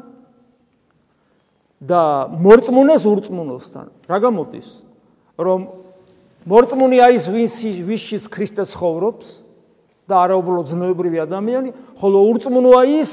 [1.84, 2.02] და
[2.42, 3.88] მორწმუნეს ურწმუნოსთან.
[4.10, 4.70] რა გამოდის?
[5.38, 5.60] რომ
[6.50, 9.28] მორწმუნე არის ვინც ვისშიც ქრისტე ცხოვრობს
[10.10, 11.70] და არა უბრალოდ ზნეობრივი ადამიანი,
[12.02, 13.12] ხოლო ურწმუნოა ის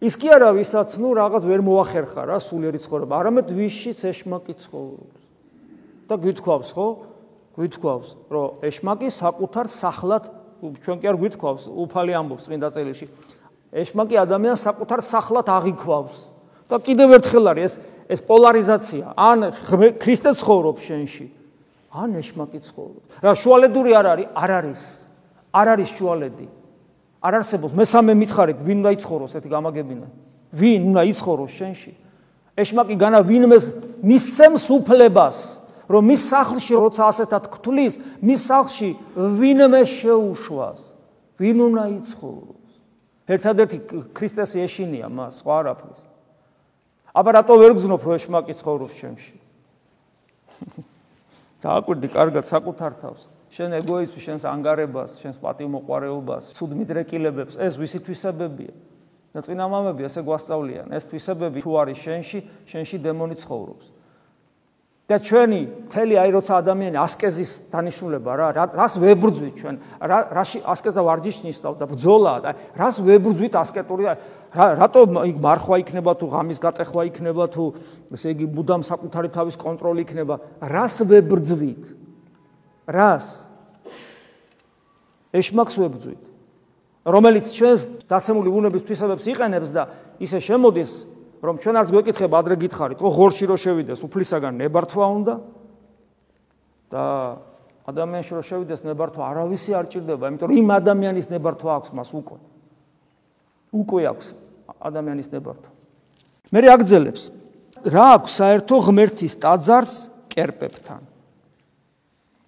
[0.00, 5.20] ის კი არა ვისაც ნუ რაღაც ვერ მოახერხა რა სულიერი ცხოვრება, არამედ ვისშიც ეშმაკი ცხოვრობს.
[6.08, 6.88] და გვითქვავს ხო?
[7.54, 10.24] გვითქვავს, რომ ეშმაკი საკუთარ სახლად
[10.60, 13.06] ჩვენ კი არ გვითქვავს, უფალი ამბობს წმინდა წერილში.
[13.72, 16.18] ეშმაკი ადამიანს საკუთარ სახლად აღიქვავს.
[16.70, 17.74] და კიდევ ერთხელ არის ეს
[18.10, 19.14] ეს პოლარიზაცია.
[19.14, 19.38] ან
[20.02, 21.26] ქრისტე ცხოვრობს შენში,
[21.94, 23.10] ან ეშმაკი ცხოვრობს.
[23.22, 24.28] რა შუალედური არ არის?
[24.34, 24.82] არ არის.
[25.54, 26.48] არ არის შუალედი.
[27.22, 30.06] არ არსებობს მესამე მითხარით, ვინ უნდა იცხოვროს ეს გამაგებინა?
[30.50, 31.92] ვინ უნდა იცხოვროს შენში?
[32.58, 33.64] ეშმაკი განა ვინმეს
[34.02, 35.38] მისცემს უფლებას,
[35.90, 40.80] რომ მის სახლში როცა ასეთად გთulis, მის სახლში ვინმე შეუშვას.
[41.38, 42.59] ვინ უნდა იცხოვროს?
[43.30, 43.78] ერთადერთი
[44.16, 46.02] ქრისტეს ეშინია მას, სხვა არაფერს.
[47.14, 49.34] აბა რატო ვერ გზნობ რო ეშმაკი ცხოვრობს შენში?
[51.64, 53.26] დააკვირდი კარგად საკუთარ თავს.
[53.50, 58.74] შენ ეგოიზმს, შენს ანგარებას, შენს პატივმოყვარეობას, ცუდ მიდრეკილებებს, ეს ვისი თვისებებია?
[59.30, 63.86] და წინა მამები ესე გვასწავლიან, ეს თვისებები თუ არის შენში, შენში დემონი ცხოვრობს.
[65.10, 69.76] და ჩვენი მთელი აი როცა ადამიანი ასკეზის დანიშნულება რა რას ვებრძვით ჩვენ?
[70.06, 74.06] რაში ასკეზა ვარჯიშს ნიშნავ და ბძოლა და რას ვებრძვით ასკეტური
[74.54, 77.64] რატო იქ მარხვა იქნება თუ ღამის გატეხვა იქნება თუ
[78.14, 80.34] ესე იგი მუდამ საკუთარი თავის კონტროლი იქნება?
[80.62, 81.82] რას ვებრძვით?
[82.86, 83.26] რას?
[85.34, 86.22] ეშმაკს ვებრძვით?
[87.02, 89.90] რომელიც ჩვენს დასემული უნების თვისებებს იყენებს და
[90.22, 90.90] ისე შემოდის
[91.40, 95.34] რომ ჩვენ არც გვეკითხება ადრე გითხარით, ხო ღორში რო შევიდეს, უფლისაგან ნებართვა უნდა
[96.92, 97.04] და
[97.88, 102.38] ადამიანში რო შევიდეს ნებართვა არავისი არ ჭირდება, იმიტომ რომ იმ ადამიანის ნებართვა აქვს მას უკვე.
[103.72, 104.26] უკვე აქვს
[104.84, 105.70] ადამიანის ნებართვა.
[106.50, 107.22] მე რეაგზელებს
[107.88, 109.94] რა აქვს საერთო ღმერთის ტაძარს
[110.28, 111.00] კერპებთან?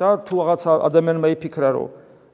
[0.02, 1.88] და თუ რაღაცა ადამიანმა იფიქრა რომ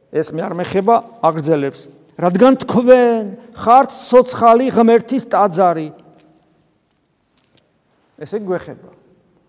[0.08, 1.80] ეს მე არ მეხება, აგრძელებს.
[2.16, 5.88] რადგან თქვენ ხართ ცოცხალი ღმერთის ტაძარი,
[8.18, 8.90] ესე გვეხება.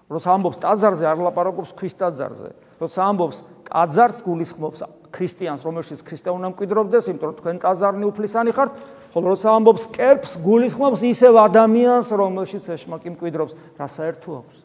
[0.09, 2.49] როცა ამბობს ტაძარზე, არ ლაპარაკობს ქვის ტაძარზე.
[2.81, 3.37] როცა ამბობს
[3.69, 4.79] ტაძარს გულისხმობს
[5.13, 8.71] ქრისტიანს, რომელშიც ქრისტე უნდა მკვიდრობდეს, იმიტომ რომ თქვენ ტაძარნი უფლისანი ხართ,
[9.13, 14.57] ხოლო როცა ამბობს კერპს, გულისხმობს ისევ ადამიანს, რომელშიც ეშმაკი მკვიდრობს, რა საერთო აქვს?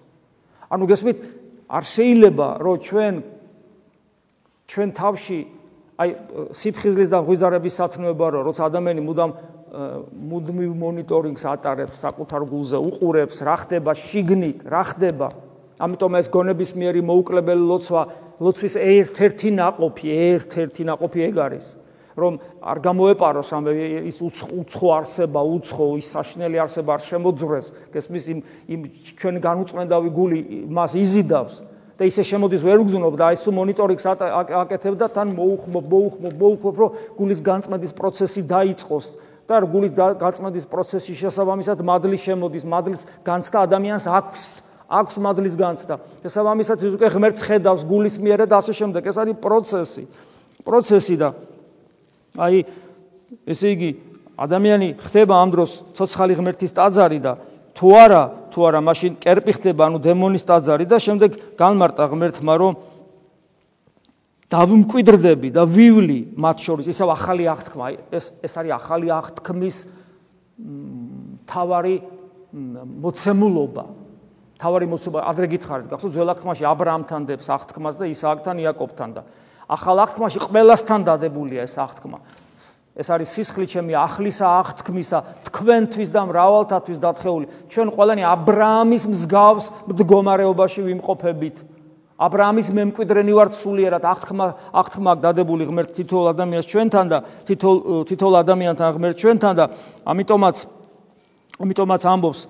[0.72, 1.18] ანუ გესმით,
[1.68, 3.14] არ შეიძლება, რომ ჩვენ
[4.64, 5.38] ჩვენ თავში
[6.00, 6.10] აი
[6.56, 9.30] სიფხიზლის და ღვიძარების სათნოება რო როცა ადამიანი მუდამ
[9.74, 15.28] მუდმივ მონიტორინგს ატარებს საკუთარ გულზე, უყურებს რა ხდება შიგნით, რა ხდება.
[15.82, 18.02] ამიტომ ეს გონებისმიერი მოუკლებელი ლოცვა,
[18.38, 21.66] ლოცვის ერთ-ერთი ناقოფი, ერთ-ერთი ناقოფი ეგ არის,
[22.14, 23.72] რომ არ გამოეპაროს რამე
[24.06, 27.66] ის უცხო არსება, უცხო ის საშნელი არსება არ შემოძვრეს.
[27.90, 28.38] გესმის იმ
[28.70, 28.80] იმ
[29.18, 30.38] ჩვენ განუწმენდავი გული
[30.70, 31.74] მას იზიდავს.
[31.94, 34.06] და ისე შემოდის ვერ გძნობ და ისო მონიტორინგს
[34.66, 39.06] აკეთებ და თან მოუხმობ, მოუხმობ, მოუხმობ, რომ გულის განწმენდის პროცესი დაიწყოს.
[39.44, 44.42] და გულის გაწმენდის პროცესის შესაბამისად მადლი შემოდის, მადლის განცდა ადამიანს აქვს,
[44.88, 45.94] აქვს მადლის განცდა.
[46.24, 49.02] შესაბამისად ის უკვე ღმერთს ხედავს გულის მიერა და ასე შემდეგ.
[49.04, 50.04] ეს არის პროცესი.
[50.64, 51.28] პროცესი და
[52.40, 52.64] აი
[53.46, 53.90] ესე იგი
[54.34, 57.32] ადამიანი ხდება ამ დროს ცოცხალი ღმერთის ტაძარი და
[57.74, 58.22] თუ არა,
[58.54, 62.72] თუ არა, მაშინ კერპი ხდება, ანუ დემონის ტაძარი და შემდეგ განმარტა ღმერთმა რომ
[64.54, 67.86] დავიმკვიდრდები და ვივლი მათ შორის ისევ ახალი აღთქმა.
[68.14, 69.76] ეს ეს არის ახალი აღთქმის
[71.50, 71.96] თავარი
[73.02, 73.84] მოცემულობა.
[74.62, 79.22] თავარი მოცემულობა ადრე გითხარით გახსოვთ ძველ აღთქმაში აბრაამთან დებს აღთქმას და ისააკთან იაკობთან და
[79.68, 82.18] ახალ აღთქმაში ყველასთან დადებულია ეს აღთქმა.
[82.94, 85.18] ეს არის სისხლი ჩემი ახლისა აღთქმისა
[85.50, 87.46] თქვენთვის და მრავალთათვის დათხეული.
[87.66, 91.56] ჩვენ ყველანი აბრაამის მსგავს მდგომარეობაში ვიმყოფებით.
[92.14, 98.06] ა ブラ ამის მემკვიდრენი ვართ სულიერად აღთქმა აღთქმა დადებული ღმერთ თითოეულ ადამიანს ჩვენთან და თითოეულ
[98.06, 99.64] თითოეულ ადამიანთან ღმერთ ჩვენთან და
[100.06, 100.56] ამიტომაც
[101.58, 102.40] ამიტომაც ამბობს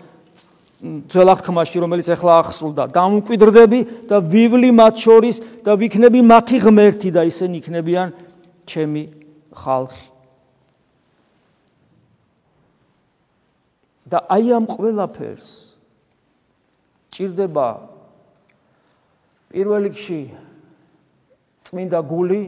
[0.84, 7.24] ძველ აღთქმაში რომელიც ახლა ახსრულდა დამკვიდრდები და ვივლი მათ შორის და ვიქნები მათი ღმერთი და
[7.24, 8.08] ისინი იქნებიან
[8.68, 9.02] ჩემი
[9.48, 10.12] ხალხი.
[14.04, 15.48] და აი ამ ყველაფერს
[17.08, 17.93] ჭირდება
[19.54, 20.20] პირველ რიგში
[21.70, 22.42] წმინდა გული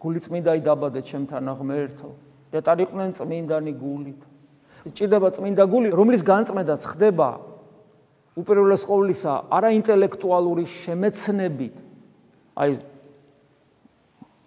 [0.00, 2.08] გული წმინდაი დაბადეთ ჩემთან აღმერთო.
[2.52, 4.20] და ტარიყვნენ წმინდანი გულით.
[4.96, 7.28] ჭირდება წმინდა გული რომლის განწმენდაც ხდება
[8.36, 11.74] უპირველეს ყოვლისა არა ინტელექტუალური შემეცნებით.
[12.56, 12.70] აი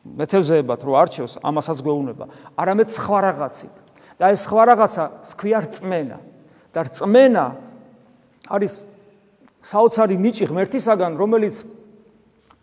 [0.03, 2.25] მეთევზეებად რო არჩევს ამასაც გვეუბნება.
[2.53, 3.75] არამედ სხვა რაღაცით.
[4.19, 6.17] და ეს სხვა რაღაცა სქვია რწმენა.
[6.73, 7.45] და რწმენა
[8.49, 8.92] არის
[9.63, 11.55] საოცარი ნიჭი ღმერთისაგან, რომელიც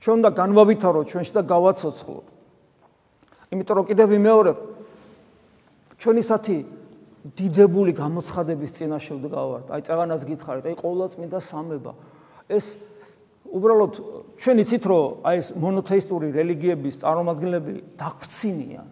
[0.00, 2.26] ჩვენ უნდა განვავითაროთ ჩვენში და გავაცოცხლოთ.
[3.50, 4.58] იმიტომ რომ კიდევ ვიმეორებ
[6.00, 6.56] ჩვენისათი
[7.36, 9.66] დიდებული გამოცხადების წინაშე ვდგავართ.
[9.68, 11.92] აი წაღანას გითხარით, აი ყოვლადწმინდა სამება.
[12.48, 12.66] ეს
[13.50, 13.92] უბრალოდ
[14.40, 18.86] ჩვენ იცით რომ აი ეს მონოთეისტური რელიგიების წარმომადგენლები დაგფცინიან.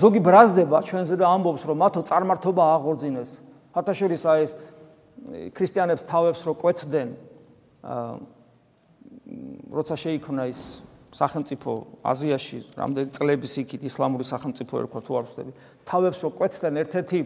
[0.00, 3.30] ზოგი ბრაზდება ჩვენზე და ამბობს რომ მათო წარმართობა აღორძინეს.
[3.74, 4.52] ფათაშორის აი ეს
[5.54, 7.08] ქრისტიანებს თავებს რო კვეთდნენ
[7.84, 8.12] აა
[9.68, 10.60] როცა შეიქმნა ის
[11.12, 11.70] სახელმწიფო
[12.04, 15.52] აზიაში რამდენი წლების იქით ისლამური სახელმწიფო ერქვა თუ არ ვსწრები
[15.88, 17.20] თავებს რო კვეთდნენ ერთ-ერთი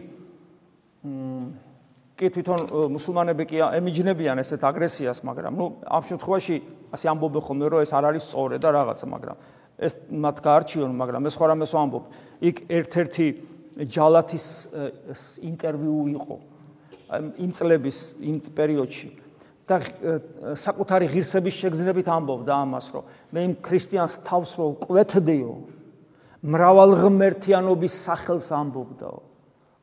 [2.13, 2.61] კი თვითონ
[2.95, 6.55] მუსულმანები კი ემიჯნებიან ესეთ აგრესიას მაგრამ ნუ ამ შემთხვევაში
[6.95, 9.37] ასე ამბობენ ხოლმე რომ ეს არ არის სწორი და რაღაცა მაგრამ
[9.83, 12.03] ეს მათ გაარჩიონ მაგრამ ეს ხო რამეს ვამბობ
[12.47, 13.27] იქ ერთ-ერთი
[13.89, 14.45] ჯალათის
[15.43, 16.35] ინტერვიუ იყო
[17.19, 19.09] იმ წლების იმ პერიოდში
[19.67, 19.79] და
[20.59, 25.53] საკუთარი ღირსების შეგრძნებით ამბობდა ამას, რომ მე იმ ქრისტიანს თავს რო კვეთდიო,
[26.43, 29.19] მრავალღმერთიანობის სახელს ამბობდაო.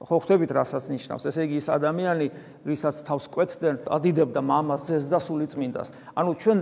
[0.00, 1.28] ხო ხვდებით რასაც ნიშნავს.
[1.28, 2.26] ესე იგი ის ადამიანი
[2.64, 6.58] ვისაც თავს კვეთდნენ ადიდებდა მამას ძეს და სულიწმინდას ანუ ჩვენ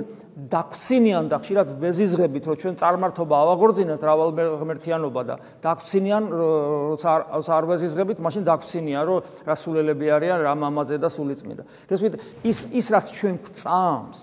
[0.51, 7.11] დაგცინიან და ხშირად ვეზიზღებით რომ ჩვენ წარმართობა ავაღორძინოთ რავალ ღმერთიანობა და დაგცინიან როცა
[7.47, 12.87] არ ვეზიზღებით მაშინ დაგცინიან რომ რა სულელები არიან რა მამაძე და სულიწმინდა გესმით ის ის
[12.91, 14.21] რაც ჩვენ გვწამს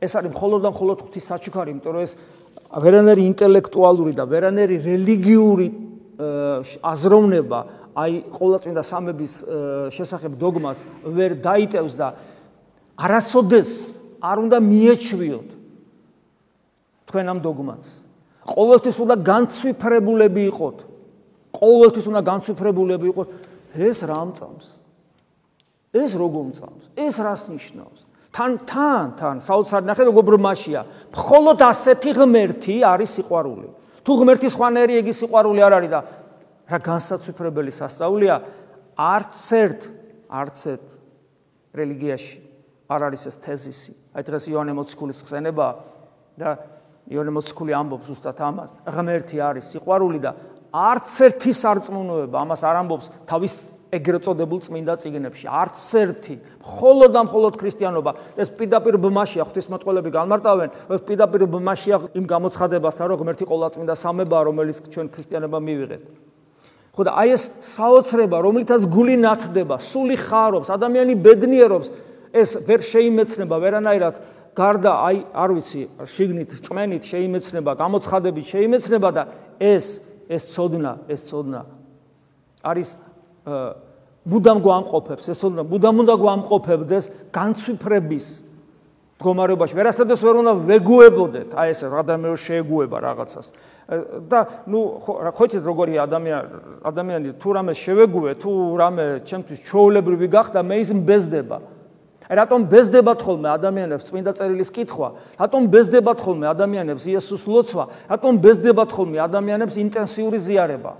[0.00, 2.12] ეს არის მხოლოდ და მხოლოდ ღვთის საჩუქარი იმიტომ რომ ეს
[2.72, 5.68] ვერანერი ინტელექტუალური და ვერანერი რელიგიური
[6.16, 7.60] აზროვნება
[7.96, 9.32] აი ყოვლადწმინდა სამების
[9.96, 10.84] შესახებ დოგმას
[11.16, 12.08] ვერ დაიტევს და
[12.96, 13.70] არასოდეს
[14.20, 15.48] არ უნდა მიეჩვიოთ
[17.06, 17.86] თქვენ ამ დოგმას.
[18.46, 20.76] ყოველთვის უნდა განცვიფრებულები იყოთ.
[21.56, 23.28] ყოველთვის უნდა განცვიფრებულები იყოთ.
[23.76, 24.66] ეს რა მწამს?
[25.94, 26.84] ეს როგორ მწამს?
[26.98, 28.00] ეს რას ნიშნავს?
[28.34, 30.82] თან თან თან საოცარ ნახე როგორ ბრმაშია.
[31.14, 33.68] მხოლოდ ასეთი ღმერთი არის სიყვარული.
[34.04, 36.00] თუ ღმერთის ხვანერი ეგი სიყვარული არ არის და
[36.66, 38.36] რა განსაცვიფრებელი სასწაულია
[38.96, 39.80] არც ერთ
[40.26, 40.86] არც ერთ
[41.76, 42.38] რელიგიაში
[42.90, 43.92] არ არის ეს თეზისი.
[44.14, 45.66] აი დღეს იოანე მოციქულის ხსენება
[46.38, 46.50] და
[47.10, 48.70] იოანე მოციქული ამბობს უბრალოდ ამას.
[48.86, 50.30] ღმერთი არის სიყვარული და
[50.74, 53.54] არც ერთი სარწმუნოება ამას არ ამბობს თავის
[53.86, 55.46] ეგრეთ წოდებულ წმინდა წიგნებში.
[55.46, 58.10] არც ერთი, მხოლოდ და მხოლოდ ქრისტიანობა.
[58.34, 64.76] ეს პირდაპირ ბმაშია ღვთისმოწყალები განმარტავენ, ეს პირდაპირ ბმაშია იმ გამოცხადებასთან, რომ ღმერთი ყოვლადწმინდა სამებაა, რომელიც
[64.90, 66.02] ჩვენ ქრისტიანობა მივიღეთ.
[66.96, 71.92] ხო და აი ეს საოცრება, რომლითაც გული ნათდება, სული ხარობს, ადამიანი ბედნიერობს,
[72.32, 74.14] ეს ვერ შეიმეცნება ვერანაირად
[74.56, 79.22] გარდა აი არ ვიცი, შიგნით, წმენით შეიმეცნება, გამოცხადებით შეიმეცნება და
[79.60, 81.60] ეს ეს ცოდნა, ეს ცოდნა
[82.66, 82.88] არის
[84.26, 88.26] მუდამ გვამყოფებს, ეს ცოდნა მუდამ უნდა გვამყოფებდეს განცვიფრების
[89.16, 89.74] მდგომარეობაში.
[89.78, 93.46] ვერასოდეს ვერ უნდა ვეგუებოდეთ, აი ეს ადამიანი შეეგუება რაღაცას.
[93.86, 98.50] და ნუ ხო იცით როგორი ადამიანი ადამიანი თუ რამე შევეგუე თუ
[98.82, 101.58] რამე ჩემთვის ჩოულებრივი გახდა მე ის მბეზდება
[102.26, 105.08] რატომ ბეზდებათ ხოლმე ადამიანებს წმინდა წერილის კითხვა?
[105.38, 107.84] რატომ ბეზდებათ ხოლმე ადამიანებს იესოს ლოცვა?
[108.10, 110.92] რატომ ბეზდებათ ხოლმე ადამიანებს ინტენსიური ზიარება?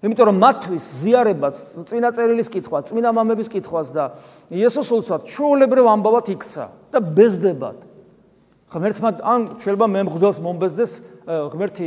[0.00, 4.04] იმიტომ რომ მათთვის ზიარებაც წმინდა წერილის კითხვა წმინდა მამების კითხვას და
[4.48, 7.78] იესოს ლოცვა ჩოულებრივ ამბავად იქცა და ბეზდებათ
[8.72, 10.92] ღმერთმა ან შეიძლება მე მღვდელს მომბეზდეს
[11.30, 11.86] ღმერთი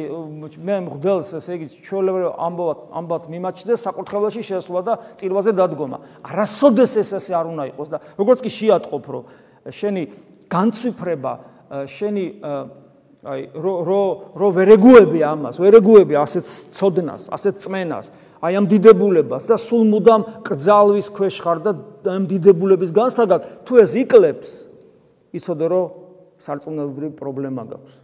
[0.64, 5.98] მე მღვდელს ესე იგი ჩვეულებრივ ამბავად ამბავად მიმაჩნდეს საკურთხეველში შესვლა და წირვაზე დადგომა
[6.32, 9.24] არასოდეს ეს ესე არ უნდა იყოს და როგორც კი შეატყობ რომ
[9.68, 10.04] შენი
[10.48, 11.34] განცვიფრება
[11.92, 12.26] შენი
[13.24, 14.02] აი რო რო
[14.36, 18.12] რო ვერეგუები ამას ვერეგუები ასეთ ცოდნას ასეთ წმენას
[18.44, 21.72] აი ამ დიდებულებას და სულ მუდამ კრძალვის ქვეშ ხარ და
[22.12, 24.50] ამ დიდებულების განსთაგად თუ ეს იკლებს
[25.40, 25.86] იცოდე რომ
[26.44, 28.03] სარწმუნოებრივი პრობლემა გაქვს.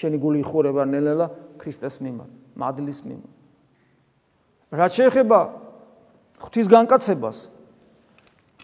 [0.00, 1.26] შენი გული იხურება ნელ-ნელა
[1.60, 3.34] ქრისტეს მიმართ, მადლის მიმართ.
[4.72, 5.38] რაც შეეხება
[6.40, 7.38] ღვთის განკაცებას,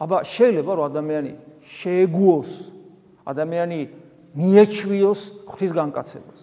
[0.01, 2.51] აბა შეიძლება რომ ადამიანი შეეგუოს,
[3.29, 3.79] ადამიანი
[4.37, 6.41] მიეჩვიოს ღვთის განკაცებას.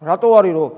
[0.00, 0.70] რატო არის რომ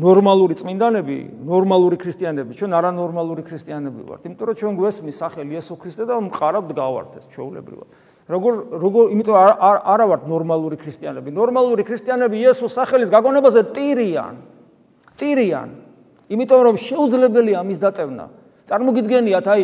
[0.00, 6.06] ნორმალური წმინდანები, ნორმალური ქრისტიანები, ჩვენ არანორმალური ქრისტიანები ვართ, იმიტომ რომ ჩვენ გვესმის სახელი იესო ქრისტე
[6.06, 7.88] და მყარავთ გავართ ეს ჩვეულებრივად.
[8.30, 11.28] როგორ როგორ იმიტომ არ არა ვართ ნორმალური ქრისტიანები.
[11.34, 14.34] ნორმალური ქრისტიანები იესოს სახელის გაგონებაზე ტირიან.
[15.18, 15.68] ტირიან.
[16.30, 18.24] იმიტომ რომ შეუძლებელია მის დატევნა.
[18.70, 19.62] წარმოგიდგენიათ, აი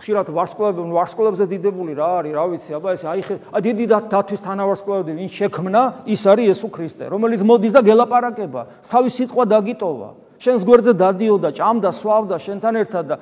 [0.00, 3.20] ხშირად ვარსკვლავები, ვარსკვლავებზე დიდებული რა არის, რა ვიცი, აბა ეს აი
[3.52, 9.12] აი დიდი დათვის თანავარსკვლავები ვინ შექმნა, ის არის იესო ქრისტე, რომელიც მოდის და გელაპარაკება, თავის
[9.18, 10.10] სიტყვა დაგიტოვა.
[10.40, 13.16] შენს გვერდზე დადიოდა, ჭამდა, სვავდა შენთან ერთად და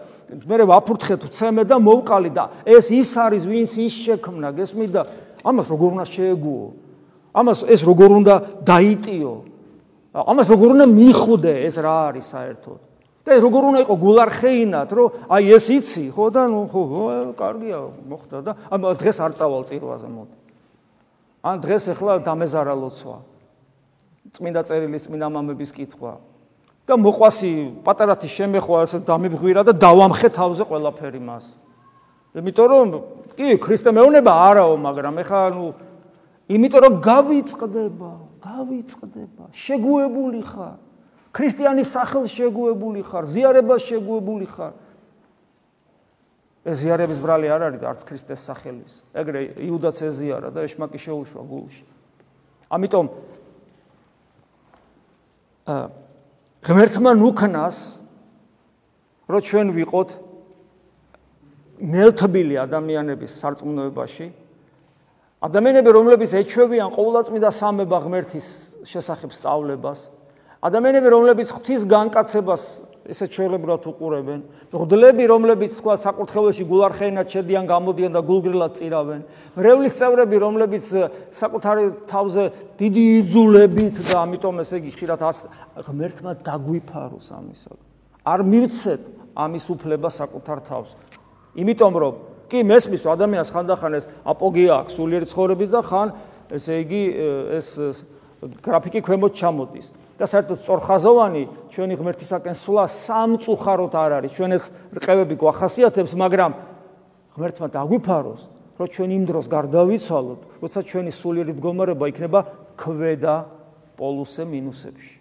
[0.46, 5.02] მე ვაფურთხეთ, ვცემე და მოვყალი და ეს ის არის, ვინც ის შექმნა, გესმით და
[5.42, 6.66] ამას როგორ უნდა შეეგუო?
[7.34, 9.34] ამას ეს როგორ უნდა დაიტიო?
[10.14, 12.78] ამას როგორ უნდა მიხვდე ეს რა არის საერთოდ?
[13.28, 16.82] და ეს როგორ უნდა იყოს გულარხეინად, რომ აი ეს იცი, ხო და ნუ ხო,
[17.36, 17.78] კარგია,
[18.08, 20.36] მოხდა და ამ დღეს არ წავალ წირვაზე მოდი.
[21.44, 23.18] ან დღეს ახლა დამეზარა ლოცვა.
[24.32, 26.12] წმინდა წერილის წმინდა მამების კითხვა.
[26.88, 27.50] და მოყვასი
[27.84, 31.44] პატარათი შემეხვა ასე დამიბღვირა და დავამხე თავზე ყველაფერი მას.
[32.32, 32.88] იმიტომ რომ
[33.36, 35.66] კი ქრისტე მეუნება არაო, მაგრამ ეხა ნუ
[36.48, 40.76] იმიტომ რომ გავიწყდება, გავიწყდება, შეგუებული ხარ.
[41.36, 44.72] ქრისტიანის სახელს შეგუებული ხარ, ზიარებას შეგუებული ხარ.
[46.68, 48.92] ეს ზიარების ბრალი არ არის არც ქრისტეს სახელის.
[49.12, 51.84] ეგრე იუდაც ეზიარა და ეშმაკი შეუშვა გულში.
[52.68, 53.06] ამიტომ
[55.68, 56.07] აა
[56.66, 57.76] ღმერთმა ნუქნას
[59.28, 60.08] რომ ჩვენ ვიყოთ
[61.78, 64.26] ნელთბილი ადამიანების სარწმუნოებაში
[65.38, 68.46] ადამიანები რომლებიც ეჩვევიან ყოვლადწმიდა სამება ღმერთის
[68.82, 70.00] შესახებ სწავლებას
[70.58, 72.62] ადამიანები რომლებიც ღვთის განკაცებას
[73.08, 74.40] ესე ჩვეულებრივად უყურებენ.
[74.68, 79.20] ღდლები, რომლებიც თქვა საკურთხეველში გულარხეინად შედიან, გამოდიან და გულგრილად წირავენ.
[79.56, 80.86] მრევლის წევრები, რომლებიც
[81.32, 82.44] საკუთარი თავზე
[82.76, 85.20] დიდი იძულებით და ამიტომ ესე იგი ხშირად
[85.88, 87.86] ღმერთმა დაგვიფაროს ამისაგან.
[88.28, 89.02] არ მივცეთ
[89.38, 90.90] ამის უფლება საკუთარ თავს.
[91.56, 92.14] იმიტომ რომ
[92.48, 96.08] კი მესმის ადამიანს ხანდახან ეს აპოგია აქვს სულიერი ცხოვრების და ხან
[96.52, 97.02] ესე იგი
[97.56, 97.68] ეს
[98.62, 99.86] გრაფიკი ქვემოთ ჩამოდის.
[100.18, 104.30] და საერთოდ სწორხაზოვანი ჩვენი ღმერთისაკენ სვლა სამწუხაროდ არ არის.
[104.34, 104.64] ჩვენ ეს
[104.98, 106.52] რყევები გვახასიათებს, მაგრამ
[107.38, 108.42] ღმერთმა დაგვიფაროს,
[108.78, 112.40] რომ ჩვენ იმ დროს გარდავიცვალოთ, როცა ჩვენი სულიერი მდგომარეობა იქნება
[112.74, 113.34] ქვედა
[113.94, 115.14] პოლუსზე მინუსებში.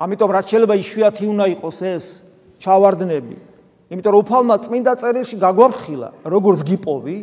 [0.00, 2.04] ამიტომ რაც შეიძლება იშვიათი უნდა იყოს ეს
[2.60, 3.36] ჩავარდნები.
[3.92, 7.16] იმიტომ რომ უფალმა წმინდა წერილში გაგვაფრთხილა, როგორც გიპოვი,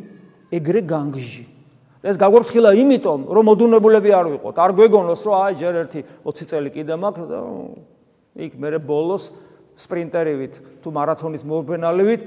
[0.54, 1.57] ეგრე განგჟი.
[2.06, 4.56] ეს გაგვაფრთხილა იმიტომ, რომ მოდუნებულები არ ვიყოთ.
[4.58, 7.40] არ გვეგონოს, რომ აი ჯერ ერთი 20 წელი კიდე მაქვს და
[8.38, 9.34] იქ მე ბოლოს
[9.78, 12.22] სპრინტერივით თუ მარათონის მოურბენალივით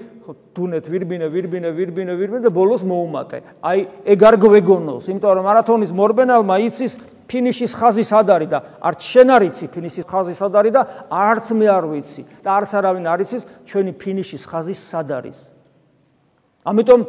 [0.54, 3.38] დუნეთ ვირბინე ვირბინე ვირბინე ვირბინე და ბოლოს მოუმატე.
[3.58, 6.92] აი ეგ არ გვეგონოს, იმიტომ რომ მარათონის მოურბენალმა იცის
[7.30, 11.46] ფინიშის ხაზი სად არის და არც შენ არ იცი ფინიშის ხაზი სად არის და არც
[11.58, 15.38] მე არ ვიცი და არც არავინ არ იცის ჩვენი ფინიშის ხაზი სად არის.
[16.66, 17.00] ამიტომ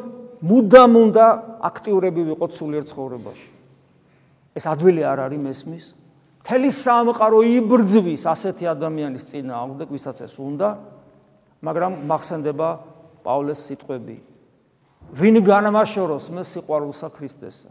[0.41, 1.25] მუდამ უნდა
[1.61, 3.49] აქტიურები ვიყოთ სულიერ ცხოვრებაში.
[4.57, 5.85] ეს ადვილი არ არის მესმის.
[6.41, 10.69] თელი სამყარო იბრძვის ასეთი ადამიანის წინააღმდეგ, ვისაც ეს უნდა,
[11.61, 12.69] მაგრამ მახსენდება
[13.21, 14.17] პავლეს სიტყვები.
[15.13, 17.69] ვინ განმაშოროს მე სიყვარულსა ქრისტესა?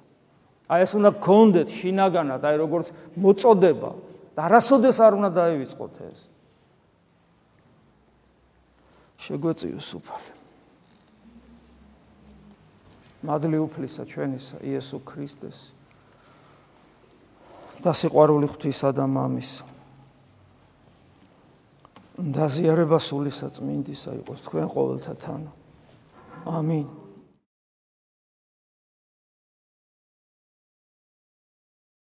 [0.71, 2.87] აი ეს უნდა გქონდეთ შინაგანად, აი როგორც
[3.19, 3.91] მოწოდება
[4.39, 6.21] და არასოდეს არ უნდა დაივიწყოთ ეს.
[9.19, 10.40] შეგვეციოს უფალი.
[13.27, 15.59] მადლი უფლისა ჩვენისა იესო ქრისტეს.
[17.81, 19.65] და სიყვარული ღვთისა და მამის.
[22.21, 25.51] და ზიარება სულისა წმინდისა იყოს თქვენ ყოველთა თანა
[26.45, 26.85] ამინ